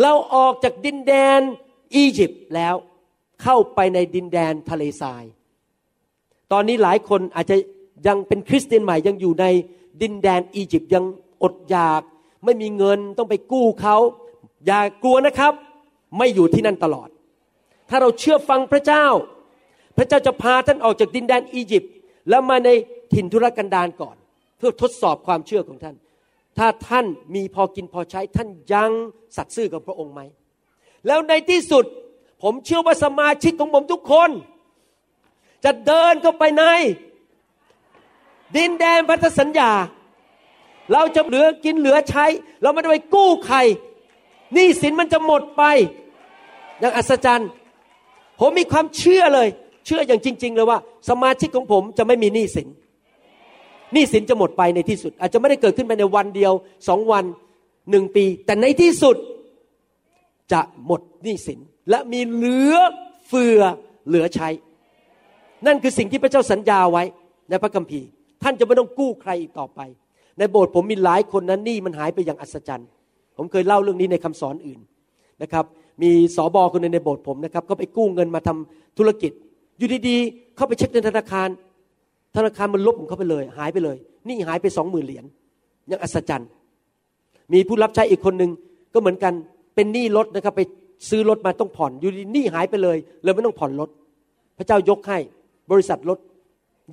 [0.00, 1.40] เราออกจากดินแดน
[1.94, 2.74] อียิปต์แล้ว
[3.42, 5.24] เข้าไปในดินแดนทะเลทราย
[6.52, 7.56] ตอนนี้หลายคนอาจจะ
[8.06, 9.46] ยังเป็นคริสเตียนใหม่ยังอยู่ใน
[10.02, 11.04] ดินแดนอียิปต์ยัง
[11.42, 12.02] อดอยาก
[12.44, 13.96] ไม่มีเงินต้องไปกู้เขา
[14.66, 15.52] อย่ากลัวนะครับ
[16.18, 17.08] ไม่อยู่ที่นั่นตลอด
[17.88, 19.06] ถ้าเราเชื่อฟังพระเจ้า
[19.96, 21.92] พระเจ้าจะพาท่านออกจากดินแดนอียิปต์
[22.28, 22.70] แล้วมาใน
[23.14, 24.16] ถิ่นทุรกันดารก่อน
[24.58, 25.96] เพื่อทดสอบความเชื่อของท่าน
[26.58, 28.90] ถ้าท่านมีพอกินพอใช้ท่านยัง
[29.36, 30.20] สัตย์ซื่อกับพระองค์ไหม
[31.06, 31.84] แล้วในที่สุด
[32.42, 34.30] ผมเชื่อว่าสมาชิกของผมทุกคน
[35.64, 36.64] จะเดินเข้าไปใน
[38.56, 39.70] ดินแดนพันธสัญญา
[40.92, 42.26] เราจะเหลือกินเหลือใช้
[42.62, 43.58] เราไม่ได้ไปกู้ใคร
[44.54, 45.62] หนี้สินมันจะหมดไป
[46.80, 47.50] อย่างอัศจรรย์
[48.40, 49.48] ผมมีความเชื่อเลย
[49.86, 50.78] เชื่ออย่างจริง ๆ เลยว่า
[51.08, 52.68] สมาชิกของผมจะไม่มีหนี้สิน
[53.92, 56.52] หนี้สินจะหมดไปในที่สุด อาจจะไม่ได้เกิดขึ้นภายในวันเดียว
[56.88, 57.24] สองวัน
[57.90, 59.16] หนึ่งปี แต่ในที่สุด
[60.52, 61.58] จะหมดหนี้สิน
[61.90, 62.74] และมีเหลือ
[63.26, 63.60] เฟือ
[64.08, 64.48] เหลือใช้
[65.66, 67.02] นั่นคือสิ่งที่พระเจ้าสัญญาไว้
[67.50, 68.06] ในพระคัมภีร์
[68.42, 69.80] ท่านจะไม่ต้องกู้ใครอีกต่อไป
[70.38, 72.88] ในโบสถ์ผมมีหลายคนนั้นหนี้มันหายไปอย่างอัศจรรย์
[73.36, 74.80] ผมเคยเล่าเรื่องนี้ในคำสอนอื่น
[75.42, 75.64] นะครับ
[76.02, 79.32] มีสอบอคนหนึงในโบสถ์ผมนะครับก็ไปกู้เงินมาทำธุรกิจ
[79.78, 81.48] อยู่ดีๆเข้าไปเช็คในธนาคาร
[82.36, 83.96] ธนาคารมันลบของเขาไปเลย หายไปเลย
[84.26, 85.24] หนี่หายไปสองหมื่นเหรียญ
[85.90, 86.48] ยังอัศจรรย์
[87.52, 88.50] มีผู้รับใช้อีกคนหนึ่ง
[88.94, 89.32] ก็เหมือนกัน
[89.74, 90.62] เป็นหนี้รถนะครับไป
[91.10, 93.88] ซื้อรถมาต้องผ่อน อยู่ดีหนี้หายไปเลย เลยไม่ต้องผ่อนรถ
[94.58, 95.18] พระเจ้ายกให้
[95.70, 96.18] บริษัทรถ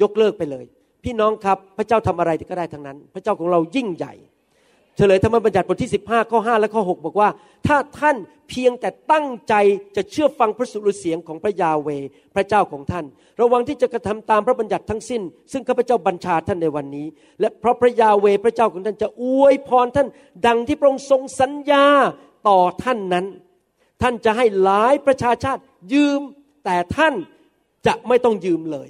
[0.02, 0.66] ยกเลิกไปเลย
[1.04, 4.14] พี่น้องครับพระเจ้าทำอะไรก็ได้ทั้งนั้น พระเจ้าของเรายิ่งใหญ่
[4.98, 7.30] เฉลยธรรมบัญญัติบทที่ 15 ข้อ 5 และข้อ 6 บอกว่า
[7.68, 8.18] ถ้าท่าน
[8.50, 9.54] เพียงแต่ตั้งใจ
[9.96, 11.90] จะเชื่อฟังพระสุรเสียงของพระยาเว
[12.36, 13.06] พระเจ้าของท่าน
[13.42, 15.22] ระวังที่จะกระทำตามพระบัญญัติทั้งสิ้น
[15.52, 17.08] ซึ่งข้าพเจ้าบัญชาท่านในวันนี้
[17.40, 20.08] และเพราะพระยาเวพระเจ้าของท่านจะอวยพรท่าน
[20.48, 21.86] ดังที่พระองค์ทรงสัญญา
[22.48, 23.26] ต่อท่านนั้น
[24.02, 25.62] ท่านจะให้หลายประชาชาติ
[25.94, 26.22] ยืม
[26.66, 27.14] แต่ท่าน
[27.88, 28.90] จะไม่ต้องยืมเลย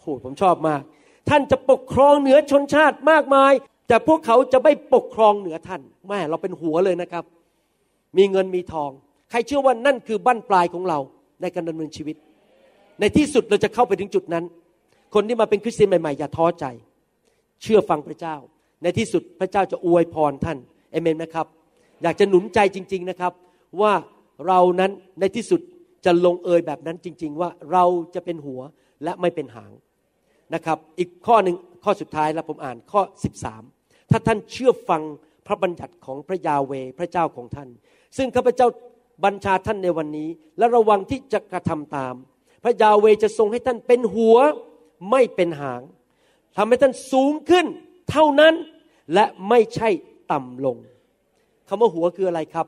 [0.00, 0.82] โหผมชอบมาก
[1.28, 3.52] ท่านจะปกครองเหนือชนชาติมากมาย
[3.88, 7.24] แต่พวกเขาจะไม่ปกครองเหนือท่านแม่เราเป็นหัวเลยนะครับ
[8.18, 8.90] มีเงินมีทอง
[9.30, 10.98] ใครเชื่อว่านั่นคือบั้นปลายของเรา
[11.40, 12.16] ในการดำเนินชีวิต
[13.00, 14.44] ในที่สุดเราจะเข้าไปถึงจุดนั้น
[15.14, 16.64] คนที่มาเป็นคริสเตียนใหม่ๆอย่าท้อใจ
[17.62, 18.36] เชื่อฟังพระเจ้า
[18.82, 20.58] ในที่สุดพระเจ้าจะอวยพรท่าน
[20.90, 21.46] เอเมนไหมครับ
[22.02, 23.32] อยากจะหนุนใจจริง ๆนะครับ
[23.80, 23.92] ว่า
[24.46, 25.60] เรานั้นในที่สุด
[26.04, 27.84] จะลงเอยแบบนั้นจริง ๆ ว่าเรา
[28.14, 28.60] จะเป็นหัว
[29.04, 29.72] และไม่เป็นหาง
[30.54, 33.02] นะครับ อีกข้อหนึ่งข้อสุดท้ายแล้วผมอ่านข้อ
[33.56, 35.02] 13 ถ้าท่านเชื่อฟัง
[35.46, 37.68] พระบัญญัติของพระยาเวพระเจ้าของท่าน
[38.16, 38.68] ซึ่งข้าพเจ้า
[39.24, 40.28] บัญชาท่านในวันนี้
[40.58, 42.14] และระวังที่จะกระทำตาม
[42.64, 44.36] พระยาเวจะทรงให้ท่านเป็นหัว
[45.10, 45.82] ไม่เป็นหาง
[46.56, 47.66] ทำให้ท่านสูงขึ้น
[48.10, 48.54] เท่านั้น
[49.14, 49.88] และไม่ใช่
[50.32, 50.76] ต่ำลง
[51.68, 52.66] คำว่าหัวคืออะไรครับ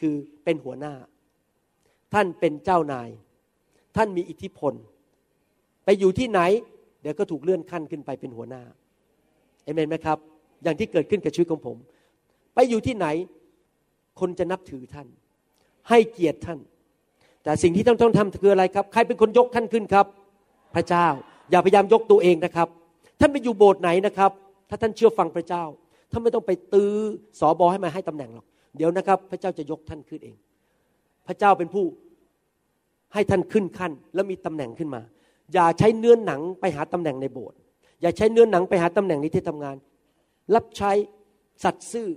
[0.00, 0.14] คือ
[0.44, 0.94] เป็นหัวหน้า
[2.16, 3.08] ท่านเป็นเจ้านาย
[3.96, 4.74] ท่านมีอิทธิพล
[5.84, 6.40] ไปอยู่ที่ไหน
[7.02, 8.62] เดี๋ยวก็ถูกเลื่อนขั้นขึ้นไปเป็นหัวหน้า
[9.64, 10.18] เอเมนไหมครับ
[10.62, 11.76] อย่างที่เกิดขึ้นกับชีวิตของผม
[12.54, 13.06] ไปอยู่ที่ไหน
[14.20, 15.08] คนจะนับถือท่าน
[15.88, 16.58] ให้เกียรติท่าน
[17.42, 20.06] แต่สิ่งที่ต้องต้องทำคืออะไรครับ ใครเป็นคนยกท่านขึ้นครับ
[20.74, 21.06] พระเจ้า
[21.50, 22.68] อย่าพยายามยกตัวเองนะครับ
[23.20, 24.30] ท่านไปอยู่โบสถ์ไหนนะครับ
[24.68, 25.64] ถ้าท่านเชื่อฟังพระเจ้า
[26.10, 26.92] ท่านไม่ต้องไปตื้อ
[27.40, 28.46] สอบอให้มาให้ตำแหน่งหรอก
[28.76, 30.36] เดี๋ยวนะครับ พระเจ้าจะยกท่านขึ้นเอง
[31.26, 31.84] พระเจ้าเป็นผู้
[33.16, 35.02] ให้ท่านขึ้นขั้น แล้วมีตำแหน่งขึ้นมา
[35.54, 37.58] อย่าใช้เนื้อหนังไปหาตำแหน่งในโบสถ์
[38.02, 39.76] อย่าใช้เนื้อหนังไปหาตำแหน่งในที่ทำงาน
[40.54, 40.92] รับใช้
[41.64, 42.08] สัตย์ซื่อ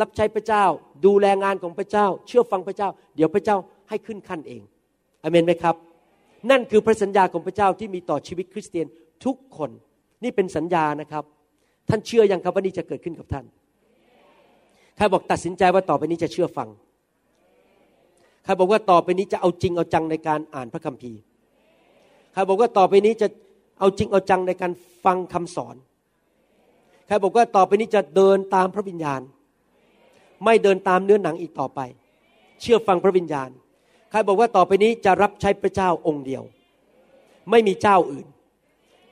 [0.00, 0.64] รับใช้พระเจ้า
[1.06, 3.56] ดูแลงานของพระเจ้า เชื่อฟังพระเจ้า เดี๋ยวพระเจ้า
[3.88, 4.62] ให้ขึ้นขั้นเอง
[5.22, 5.74] อเมนไหมครับ
[6.50, 8.86] นั่นคือพระสัญญาของพระเจ้าที่มีต่อชีวิตคริสเตียน
[9.24, 9.70] ทุกคน
[10.22, 11.24] นี่เป็นสัญญานะครับ
[11.88, 13.44] ท่านเชื่อยังครับว่านี่จะเกิดขึ้นกับท่าน
[14.96, 16.68] ใครบอกตัดสินใจว่าต่อไปนี้จะเชื่อฟัง
[18.46, 21.20] ใครบอกว่าต่อไปนี้จะเอาจริงเอาจังในการอ่านพระคัมภีร์
[22.32, 23.28] ใครบอกว่าต่อไปนี้จะ
[23.78, 24.72] เอาจริงเอาจังในการ
[25.04, 25.76] ฟังคำสอน
[27.06, 29.20] ใครบอกว่าต่อไปนี้จะเดินตามพระวิญญาณ
[30.44, 31.80] ไม่เดินตามเนื้อหนังอีกต่อไป
[32.60, 33.50] เชื่อฟังพระวิญญาณ
[34.10, 36.42] ใครบอกว่าต่อไปนี้จะรับใช้พระเจ้าองค์เดียว
[37.50, 38.26] ไม่มีเจ้าอื่น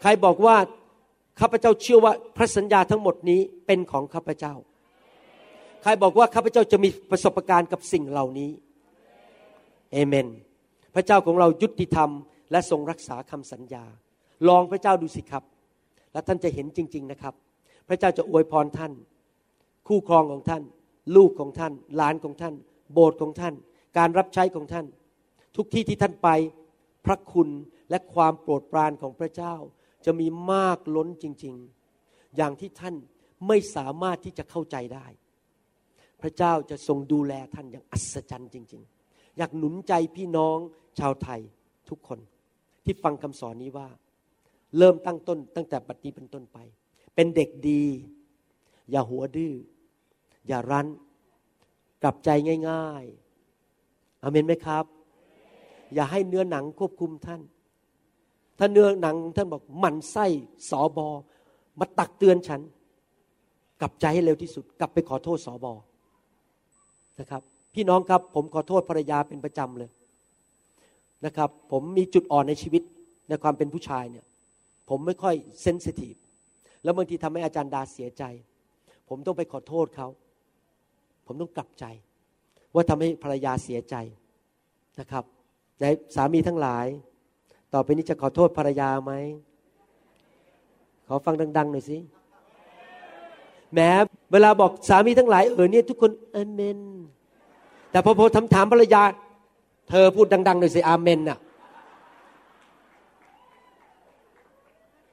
[0.03, 0.57] ใครบอกว่า
[1.41, 4.55] ข้าพเจ้าเชื่อว่าพระสัญญาทั้งหมดนี้เป็นของข้าพเจ้า
[5.83, 8.51] ใครบอกว่าข้าพเจ้าจะมีประสบการณ์กับสิ่งเหล่านี้
[9.95, 10.29] เอเมน
[10.95, 12.11] พระเจ้าของเรายุติธรรม
[12.51, 13.85] และทรงรักษาคำสัญญา
[14.49, 15.45] ลองพระเจ้าดูสิครับ
[16.13, 17.35] แล้วท่านจะเห็นจริง ๆนะครับ
[17.89, 18.93] พระเจ้าจะอวยพรท่าน
[19.89, 20.63] คู่ครองของท่าน
[21.17, 22.55] ลูกของท่าน หลานของท่าน
[22.93, 23.55] โบสถ์ของท่าน
[23.99, 24.87] การรับใช้ของท่าน
[25.57, 26.29] ทุกที่ที่ท่านไป
[27.07, 27.49] พระคุณ
[27.91, 29.55] และความโปรดปรานของพระเจ้า
[30.05, 31.55] จะมีมากล้นจริง
[31.97, 32.95] ๆ อย่างที่ท่าน
[33.49, 35.07] ไม่สามารถที่จะเข้าใจได้
[36.23, 38.94] พระเจ้าจะทรงดูแลท่านอย่างอัศจรรย์จริง ๆ
[39.39, 40.59] อยากหนุนใจพี่น้อง
[40.99, 41.41] ชาวไทย
[41.89, 42.19] ทุกคน
[42.85, 43.89] ที่ฟังคำสอนนี้ว่า
[44.79, 46.59] เริ่มตั้งต้น ตั้งแต่บัดนี้เป็นต้นไป
[47.15, 47.85] เป็นเด็กดี
[48.91, 49.55] อย่าหัวดื้อ
[50.49, 50.87] อย่ารั้น
[52.03, 52.31] กลับใจ
[52.69, 54.85] ง่ายๆอเมนไหมครับ
[55.95, 57.43] อย่าให้เนื้อหนังควบคุมท่าน
[58.59, 60.27] ถ้าเนื้อหนังท่านบอกหมันไส้
[60.71, 61.09] สอบอ
[61.79, 62.61] มาตักเตือนฉัน
[63.81, 65.73] กลับใจให้เร็วที่สุด กลับไปขอโทษสอบอ
[67.21, 67.43] นะครับ
[67.75, 69.91] พี่น้องครับ ผมขอโทษภรรยาเป็นประจำเลย
[71.25, 72.83] นะครับ ผมมีจุดอ่อนในชีวิต
[73.29, 74.25] ในความเป็นผู้ชายเนี่ย
[74.89, 76.15] ผมไม่ค่อยเซนซิทีฟ
[76.83, 78.23] แล้วบางทีทำให้อาจารย์ดาเสียใจ
[79.09, 80.09] ผมต้องไปขอโทษเขา
[81.27, 81.85] ผมต้องกลับใจ
[82.75, 83.95] ว่าทำให้ภรรยาเสียใจ
[85.01, 85.25] นะครับ
[85.81, 85.85] ใน
[86.17, 86.87] สามีทั้งหลาย
[87.75, 89.13] ต่อไปนี้จะขอโทษภรรยาไหม
[91.09, 91.99] ขอฟังดัง ๆ หน่อยสิ
[93.73, 93.81] แหม
[94.33, 96.81] เวลาบอกสามีทั้งหลายเออเนี่ยทุกคนอเมน
[97.95, 99.03] แต่พอพอถามถามภรรยา
[99.91, 101.39] เธอพูดดังๆหน่อยสิอาเมนน่ะ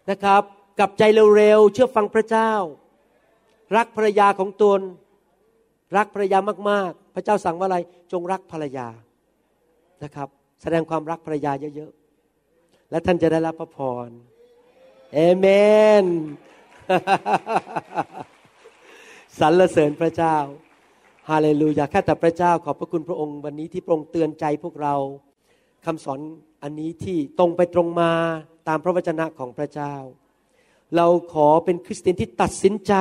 [0.09, 0.43] นะครับ
[0.79, 1.03] กลับใจ
[1.35, 2.51] เร็วๆเชื่อฟังพระเจ้า
[3.77, 4.81] รักภรรยาของตน
[5.97, 7.77] รักภรรยามากๆ พระเจ้าสั่งว่าอะไร
[8.11, 8.87] จงรักภรรยา
[10.03, 10.27] นะครับ
[10.61, 14.09] แสดงความรักภรรยาเยอะๆและท่านจะได้รับพระพร
[15.13, 15.45] เอเม
[16.03, 16.05] น
[19.39, 20.37] สรรเสริญพระเจ้า
[21.31, 24.95] ฮาเลลูยาข้าแต่พระเจ้าขอบพระคุณพระองค์วันนี้ที่พระองค์เตือนใจพวกเรา
[25.85, 26.19] คำสอน
[26.63, 28.11] อันนี้ที่ตรงไปตรงมา
[28.67, 29.93] ตามพระวจนะของพระเจ้า
[30.95, 32.93] เราขอเป็นคริสเตียนที่ตัดสินใจ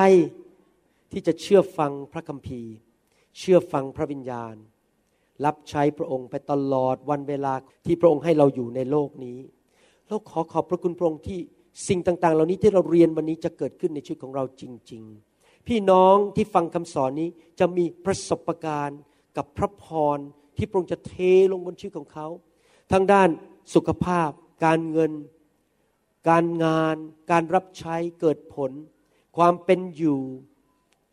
[1.13, 2.73] ที่จะเชื่อฟังพระคัมภีร์
[3.39, 4.55] เชื่อฟังพระวิญญาณ
[5.45, 7.55] รับใช้พระองค์ไปตลอดวันเวลา
[7.87, 9.39] ที่พระองค์ให้เราอยู่ในโลกนี้
[10.09, 11.39] เราขอขอบพระคุณพระองค์ที่
[11.89, 15.30] สิ่งต่าง ๆ เหล่านี้ที่เราเรียนวันนี้จะเกิดขึ้นในชีวิตของเราจริง ๆ
[15.67, 19.01] พี่น้องที่ฟังคำสอนนี้จะมีประสบการณ์
[19.37, 19.85] กับพระพ
[20.17, 20.19] ร
[20.57, 21.13] ที่พระองค์จะเท
[21.53, 22.27] ลงบนชีวิตของเขา
[22.93, 23.29] ทั้งด้าน
[23.75, 24.31] สุขภาพ
[24.65, 25.13] การเงิน
[26.29, 26.97] การงาน
[27.31, 28.71] การรับใช้เกิดผล
[29.37, 30.21] ความเป็นอยู่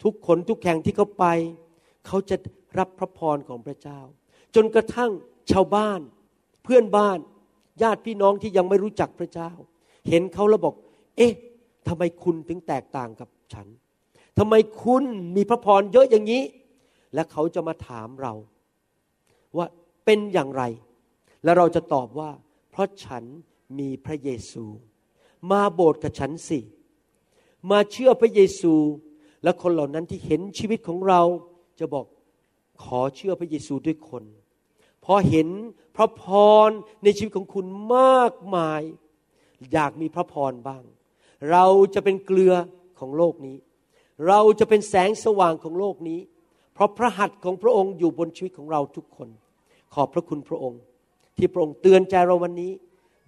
[0.03, 1.25] ทุกคนทุกแห่งที่เขาไป
[2.07, 2.35] เขาจะ
[2.79, 3.99] รับพระพรของพระเจ้า
[4.55, 5.11] จนกระทั่ง
[5.51, 6.01] ชาวบ้าน
[6.63, 7.19] เพื่อนบ้าน
[7.81, 9.51] ญาติพี่น้องที่ยังไม่รู้จักพระเจ้า
[10.09, 10.75] เห็นเขาแล้วบอก
[11.17, 11.33] เอ๊ะ
[11.87, 13.67] ทำไมคุณถึงแตกต่างกับฉัน
[14.37, 15.03] ทำไมคุณ
[15.35, 16.43] มีพระพรเยอะอย่างนี้
[17.13, 18.33] และเขาจะมาถามเรา
[19.57, 19.67] ว่า
[20.05, 20.63] เป็นอย่างไร
[21.43, 22.31] แล้วเราจะตอบว่า
[22.71, 23.23] เพราะฉัน
[23.79, 24.65] มีพระเยซู
[25.51, 26.59] มาโบสถ์กับฉันสิ
[27.71, 28.73] มาเชื่อพระเยซู
[29.43, 31.21] และคนเหล่านั้นที่เห็นชีวิตของเรา
[31.79, 32.05] จะบอก
[32.83, 34.23] ขอเชื่อพระเยซูด้วยคน
[35.05, 35.49] พอเห็น
[35.95, 36.23] พระพ
[36.67, 36.69] ร
[37.03, 37.65] ในชีวิตของคุณ
[37.95, 38.81] มากมาย
[39.73, 40.83] อยากมีพระพรบ้าง
[41.51, 42.53] เราจะเป็นเกลือ
[42.99, 43.57] ของโลกนี้
[44.27, 46.19] เราจะเป็นแสงสว่างของโลกนี้
[46.73, 49.29] เพราะพระหัตถ์ของพระองค์อยู่บนชีวิตของเราทุกคน
[49.93, 50.81] ขอบพระคุณพระองค์
[51.37, 52.71] ที่พระองค์เตือนใจเราวันนี้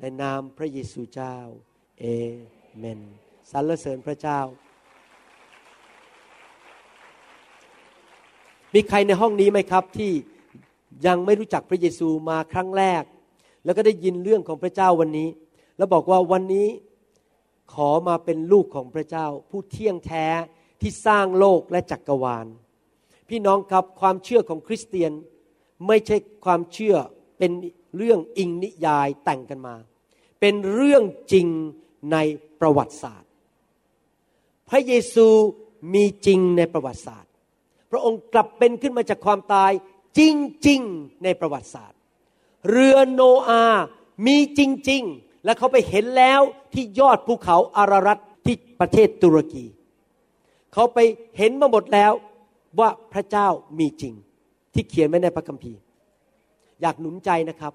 [0.02, 1.36] ในนามพระเยซูเจ้า
[2.00, 2.06] เอ
[2.78, 3.00] เมน
[3.52, 4.40] สรรเสริญพระเจ้า
[8.74, 10.12] มีใครในห้องนี้ไหมครับที่
[11.06, 13.04] ยังไม่รู้จักพระเยซูมาครั้งแรก
[13.64, 15.30] แล้วก็ได้ยินเรื่องของพระเจ้าวันนี้
[15.78, 16.68] แล้วบอกว่าวันนี้
[17.74, 20.26] ขอมาเป็นลูกของพระเจ้า ผู้เที่ยงแท้
[20.82, 22.48] ที่สร้างโลกและจักกรวาล
[23.30, 25.12] พี่น้องครับความเชื่อของคริสเตียน
[25.88, 26.96] ไม่ใช่ความเชื่อ
[27.38, 27.52] เป็น
[27.98, 29.76] เรื่องอิงนิยายแต่งกันมา
[30.40, 31.48] เป็นเรื่องจริง
[32.12, 32.18] ใน
[32.60, 33.30] ประวัติศาสตร์
[34.70, 35.28] พระเยซู
[35.94, 37.32] มีจริงในประวัติศาสตร์
[37.92, 39.72] พระองค์กลับเป็นขึ้นมาจากความตาย
[40.20, 40.22] จ
[40.68, 42.00] ริงๆในประวัติศาสตร์
[42.70, 43.84] เรือโนอาห์
[44.28, 46.42] มีจริง ๆ และเขาไปเห็นแล้ว
[46.74, 49.66] ที่ยอดภูเขาอารารัตที่ประเทศตุรกี
[50.74, 51.00] เขาไป
[51.38, 52.12] เห็นมาหมดแล้ว
[52.80, 53.48] ว่าพระเจ้า
[53.80, 54.14] มีจริง
[54.74, 55.80] ที่เขียนไว้ในพระคัมภีร์
[56.82, 57.74] อยากหนุนใจนะครับ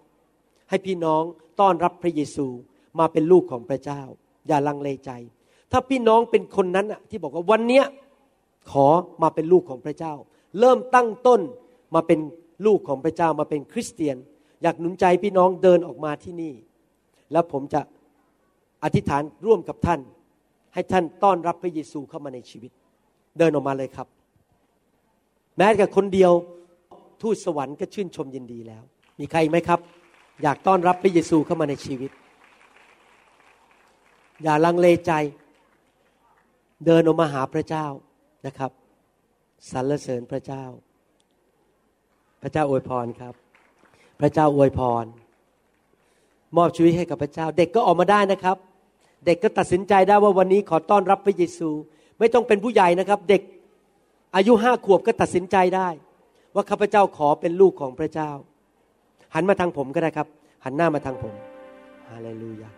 [0.68, 1.22] ให้พี่น้อง
[1.60, 2.46] ต้อนรับพระเยซู
[2.98, 4.00] มาเป็นลูกของพระเจ้า
[4.48, 5.10] อย่าลังเลใจ
[5.72, 7.84] ถ้าพี่น้องเป็นคนนั้นที่บอกว่าวันเนี้ย
[8.70, 8.86] ขอ
[9.22, 10.14] มาเป็นลูกของพระเจ้า
[10.60, 11.40] เริ่มตั้งต้น
[11.94, 12.18] มาเป็น
[12.66, 14.16] ลูกของพระเจ้ามาเป็นคริสเตียน
[14.62, 16.54] อยากหนุนใจพี่น้องเดินออกมาที่นี่
[17.32, 17.80] แล้วผมจะ
[18.84, 20.00] อธิษฐานร่วมกับท่าน
[20.74, 22.70] ให้ท่านต้อนรับพระเยซูเข้ามาในชีวิต
[23.38, 24.06] เดินออกมาเลยครับ
[25.58, 26.32] แม้แต่คนเดียว
[27.22, 28.82] ทูตสวรรค์ก็ชื่นชมยินดีแล้ว
[29.18, 29.80] มีใครไหมครับ
[30.42, 32.10] อยากต้อนรับพระเยซูเข้ามาในชีวิต
[34.42, 35.12] อย่าลังเลใจ
[36.86, 37.86] เดินออกมาหาพระเจ้า
[38.46, 38.70] นะครับ
[39.70, 40.64] สรรเสริญพระเจ้า
[42.42, 43.34] พระเจ้าอวยพรครับ
[44.20, 45.04] พระเจ้าอวยพร
[46.56, 48.56] มอบชีวิตให้กับพระเจ้า เด็กก็ออกมาได้นะครับ
[49.26, 51.70] เด็กก็ตัดสินใจได้ว่าวันนี้ขอต้อนรับพระเยซู
[52.18, 53.42] ไม่ต้องเป็นผู้ใหญ่นะครับ เด็ก
[54.36, 55.88] อายุห้าขวบก็ตัดสินใจได้
[56.54, 58.30] ว่าข้าพเจ้าขอเป็นลูกของพระเจ้า
[59.34, 60.28] หันมาทางผมก็ได้ครับ
[60.64, 61.34] หันหน้ามาทางผม
[62.10, 62.70] ฮาเลลูยา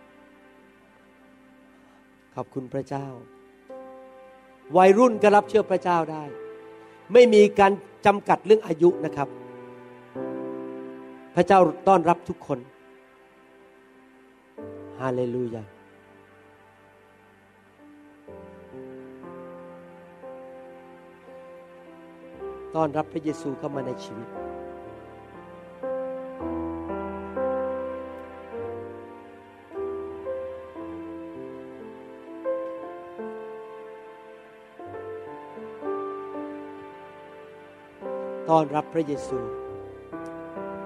[2.35, 3.05] ขอบคุณพระเจ้า
[4.77, 6.23] วัยรุ่นก็รับเชื่อพระเจ้าได้
[7.13, 7.71] ไม่มีการ
[8.05, 9.29] จำกัดเรื่องอายุนะครับ
[11.35, 12.59] พระเจ้าต้อนรับทุกคน
[14.99, 15.63] ฮาเลลูยา
[22.75, 24.27] ต้อนรับพระเยซูเข้ามาในชีวิต
[38.49, 39.39] ต้อนรับพระเยซู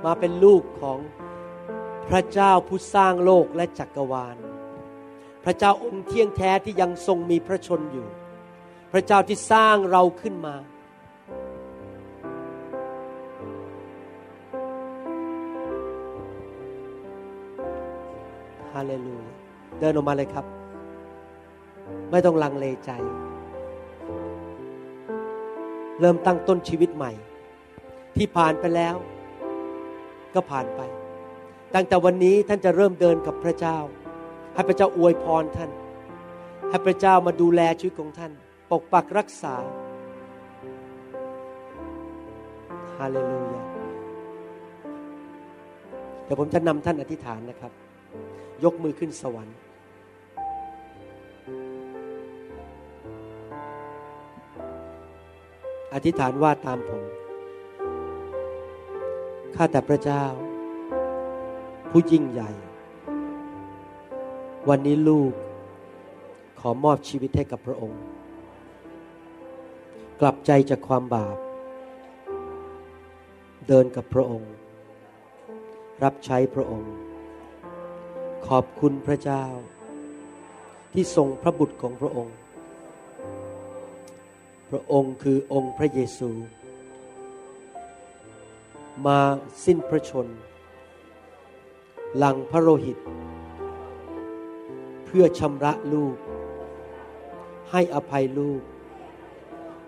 [0.05, 0.99] มาเป็นลูกของ
[2.09, 4.37] พระเจ้าผู้สร้างโลกและจักรวาล
[5.43, 8.07] พระเจ้าองค์เที่ยงแท้ที่ยังทรงมีพระชนอยู่
[8.91, 10.55] พระเจ้าที่สร้างเราขึ้นมา
[19.81, 20.45] เดินออกมาเลยครับ
[22.11, 22.91] ไม่ต้องลังเลใจ
[25.99, 27.11] เริ่มตั้งต้นชีวิตใหม่
[28.17, 28.95] ที่ผ่านไปแล้ว
[30.33, 30.81] ก็ผ่านไป
[31.75, 33.77] ตั้งแต่วันนี้ท่านจะเริ่มเดินกับพระเจ้า
[34.53, 35.71] ให้พระเจ้าอวยพรท่าน
[36.69, 38.31] ให้พระเจ้ามาดูแลชีวิตของท่าน
[38.71, 39.55] ปกปักรักษา
[42.97, 43.63] ฮาเลลูยา
[46.23, 47.71] เดี๋ยวผมจะนำท่านอธิษฐานนะครับ
[48.63, 49.57] ยกมือขึ้นสวรรค์
[55.93, 57.03] อธิษฐานว่าตามผม
[59.55, 60.23] ข้าแต่พระเจ้า
[61.89, 62.51] ผู้ยิ่งใหญ่
[64.69, 65.33] วันนี้ลูก
[66.59, 68.01] ขอมอบชีวิตให้กับพระองค์
[70.21, 71.37] กลับใจจากความบาป
[73.67, 74.51] เดินกับพระองค์
[76.03, 76.93] รับใช้พระองค์
[78.47, 79.45] ขอบคุณพระเจ้า
[80.93, 82.35] ที่ทรงพระบุตรของพระองค์
[84.71, 86.31] พระองค์คือองค์พระเยซู
[89.05, 89.19] มา
[89.65, 90.27] สิ้นพระชน
[92.17, 92.97] หลังพระโลหิต
[95.05, 96.17] เพื่อชำระลูก
[97.71, 98.61] ให้อภัยลูก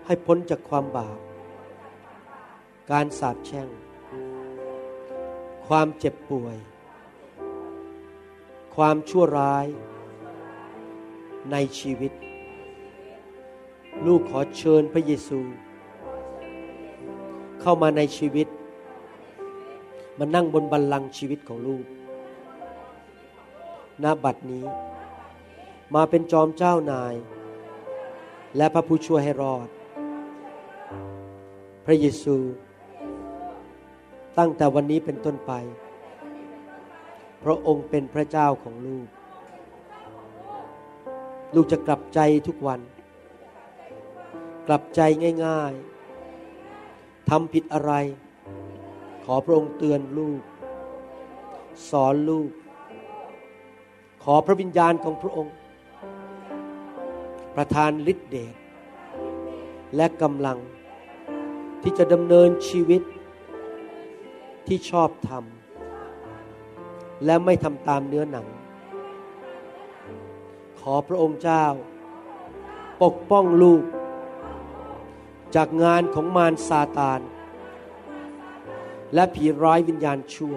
[0.06, 1.18] ให้พ้นจากความบาป
[2.90, 3.68] การสาปแช่ง
[5.66, 6.56] ความเจ็บป่วย
[8.76, 9.66] ความชั่วร้าย
[11.50, 12.12] ในชีวิต
[14.06, 15.40] ลูกขอเชิญพระเยซู
[17.60, 18.48] เข้ามาในชีวิต
[20.18, 21.84] มานั่งบนบัลลังก์ชีวิตของลูก
[24.02, 24.64] ณบัดนี้
[25.94, 27.14] มาเป็นจอมเจ้านาย
[28.56, 29.68] และพระผู้ช่วยให้รอด
[31.84, 32.36] พระเยซู
[34.38, 35.52] ตั้งแต่วันนี้เป็นต้นไป
[37.44, 39.06] พระองค์เป็นพระเจ้าของลูก
[41.54, 42.80] ลูกจะกลับใจทุกวัน
[44.66, 45.00] กลับใจ
[45.44, 45.72] ง่าย
[46.50, 47.92] ๆทำผิดอะไร
[49.24, 50.40] ขอพระองค์เตือนลูก
[51.90, 52.50] สอนลูก
[54.24, 55.54] ขอพระวิญญาณของพระองค์
[57.54, 58.54] ประทานฤทธิเดช
[59.96, 60.58] และกำลัง
[61.82, 63.02] ที่จะดำเนินชีวิต
[64.66, 68.46] ที่ชอบทำและไม่ทำตามเนื้อหนัง
[70.80, 71.64] ขอพระองค์เจ้า
[73.02, 73.82] ปกป้องลูก
[75.54, 77.20] จากงานของมารซาตาน
[79.14, 80.54] และผีร้ายวิญญาณชั่ว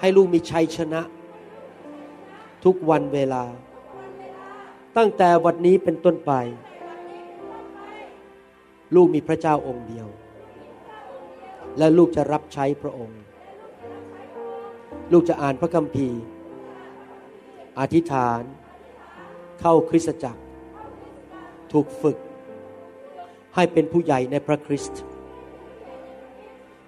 [0.00, 1.02] ให้ลูกมีชัยชนะ
[2.64, 3.44] ทุกวันเวลา
[4.96, 6.32] ตั้งแต่วันนี้เป็นต้นไป
[8.94, 10.08] ลูกมีพระเจ้าองค์เดียว
[11.78, 13.20] และลูกจะรับใช้พระองค์
[15.12, 16.20] ลูกจะอ่านพระคัมภีร์
[17.78, 18.42] อธิษฐาน
[19.60, 20.42] เข้าคริสตจักร
[21.72, 22.18] ถูกฝึก
[23.54, 25.00] ให้เป็นผู้ใหญ่ในพระคริสต์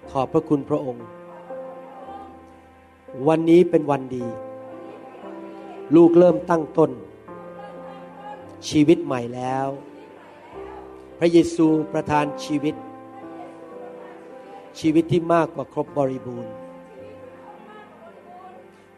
[0.09, 1.05] ขอบพระคุณพระองค์
[3.27, 4.25] วันนี้เป็นวันดี
[5.95, 6.91] ลูกเริ่มตั้งต้น
[8.69, 9.67] ชีวิตใหม่แล้ว
[11.19, 12.75] พระเยซูประทานชีวิต
[14.79, 16.53] ชีวิตที่มากกว่าครบบริบูรณ์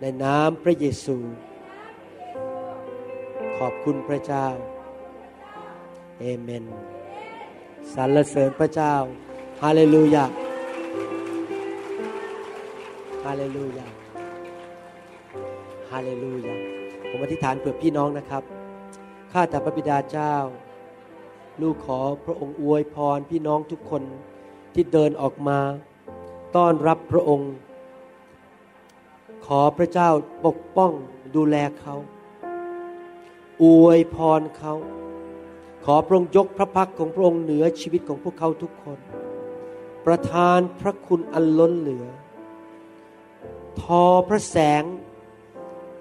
[0.02, 1.18] ในน้ำพระเยซู
[3.58, 4.48] ขอบคุณพระเจ้า
[6.20, 6.66] เอเมน
[7.92, 8.94] สรรเสริญพระเจ้า
[9.62, 10.26] ฮาเลลูยา
[13.24, 13.88] ฮาเลลูยา
[15.92, 16.56] ฮาเลลูยา
[17.10, 18.44] ผมอธิษฐานเผื่อพี่น้องนะครับ
[19.32, 20.36] ข้าแต่พระบิดาเจ้า
[21.62, 24.04] ลูกขอพระองค์อวยพรพี่น้องทุกคน
[24.74, 25.60] ที่เดินออกมา
[26.56, 27.52] ต้อนรับพระองค์
[29.46, 30.10] ขอพระเจ้า
[30.46, 30.92] ปกป้อง
[31.36, 31.96] ดูแลเขา
[33.64, 34.74] อวยพรเขา
[35.86, 39.00] ขอพระองค์ยกพระพักของพระองค์เหนือชีวิตของพวกเขาทุกคน
[40.06, 42.06] ประทานพระคุณอันล้นเหลือ
[43.82, 44.84] ทอพระแสง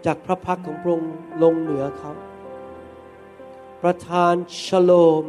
[0.07, 1.13] จากพระพักของพระองค์
[1.43, 2.13] ลงเหนือเขา
[3.83, 5.25] ประทานชโลม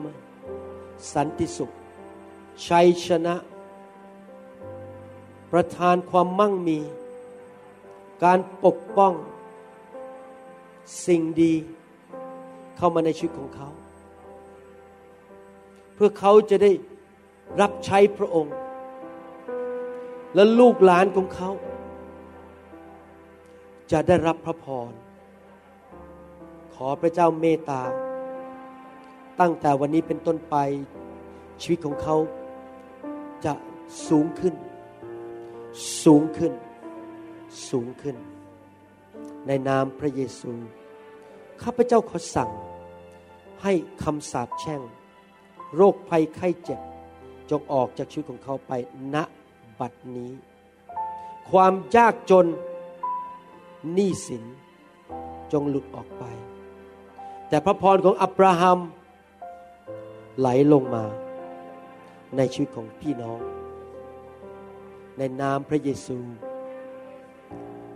[1.13, 1.71] สันติสุข
[2.67, 3.35] ชัยชนะ
[5.51, 6.79] ประทานความมั่งมี
[8.23, 9.13] การปกป้อง
[11.05, 11.53] สิ่งดี
[12.77, 13.69] เข้ามาในชีวิตของเขา
[15.95, 16.71] เพื่อเขาจะได้
[17.61, 18.55] รับใช้พระองค์
[20.35, 21.49] และลูกหลานของเขา
[23.91, 24.91] จะได้รับพระพร
[26.73, 27.81] ขอพระเจ้าเมตตา
[29.39, 30.55] ตั้งแต่วันนี้เป็นต้นไป
[31.61, 32.15] ชีวิตของเขา
[33.45, 33.53] จะ
[34.07, 34.55] สูงขึ้น
[36.03, 36.53] สูงขึ้น
[37.69, 38.15] สูงขึ้น
[39.47, 40.51] ในนามพระเยซู
[41.63, 42.51] ข้าพเจ้าขอสั่ง
[43.63, 43.73] ให้
[44.03, 44.81] คำสาปแช่ง
[45.75, 46.79] โรคภัยไข้เจ็บ
[47.49, 48.71] จงออกจากชีวิตของเขาไป
[49.13, 49.15] ณ
[49.79, 50.31] บัดนี้
[51.49, 52.45] ความยากจน
[53.93, 54.43] หนี้สิน
[55.51, 56.23] จงหลุดออกไป
[57.49, 58.79] แต่พระพรของอับราฮัม
[60.39, 61.03] ไหลลงมา
[62.37, 63.39] ในชีวิตของพี่น้อง
[65.17, 66.17] ในนามพระเยซู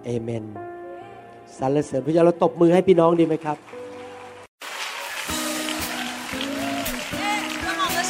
[0.03, 0.45] เอเมน
[1.57, 3.57] สรรเสริญพระเจ้าเราตบมือให้พี่น้องดีไหมครับ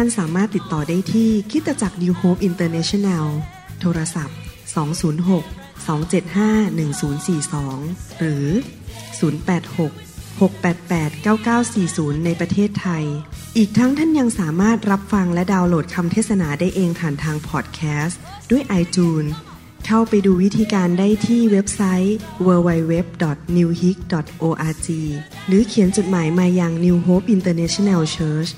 [0.00, 3.26] ท่านสามารถติดต่อได้ที่คิตจักร New Hope International
[3.80, 4.36] โทรศัพท์
[5.28, 6.88] 206 275
[7.68, 8.46] 1042 หรือ
[9.20, 11.24] 086 688
[11.74, 13.04] 9940 ในประเทศไทย
[13.56, 18.18] อีกทั้งท่านยังสามารถรับฟังและดาวน์โหลดคำเทศนาได้เองผ่านทางพอดแคสต์
[18.50, 19.30] ด้วย iTunes
[19.86, 24.88] เข้าไปดูวิธีการได้ที่เว็บไซต์ www.newhope.org
[25.46, 28.50] หรือเขียนจดหมายมายัง New Hope International Church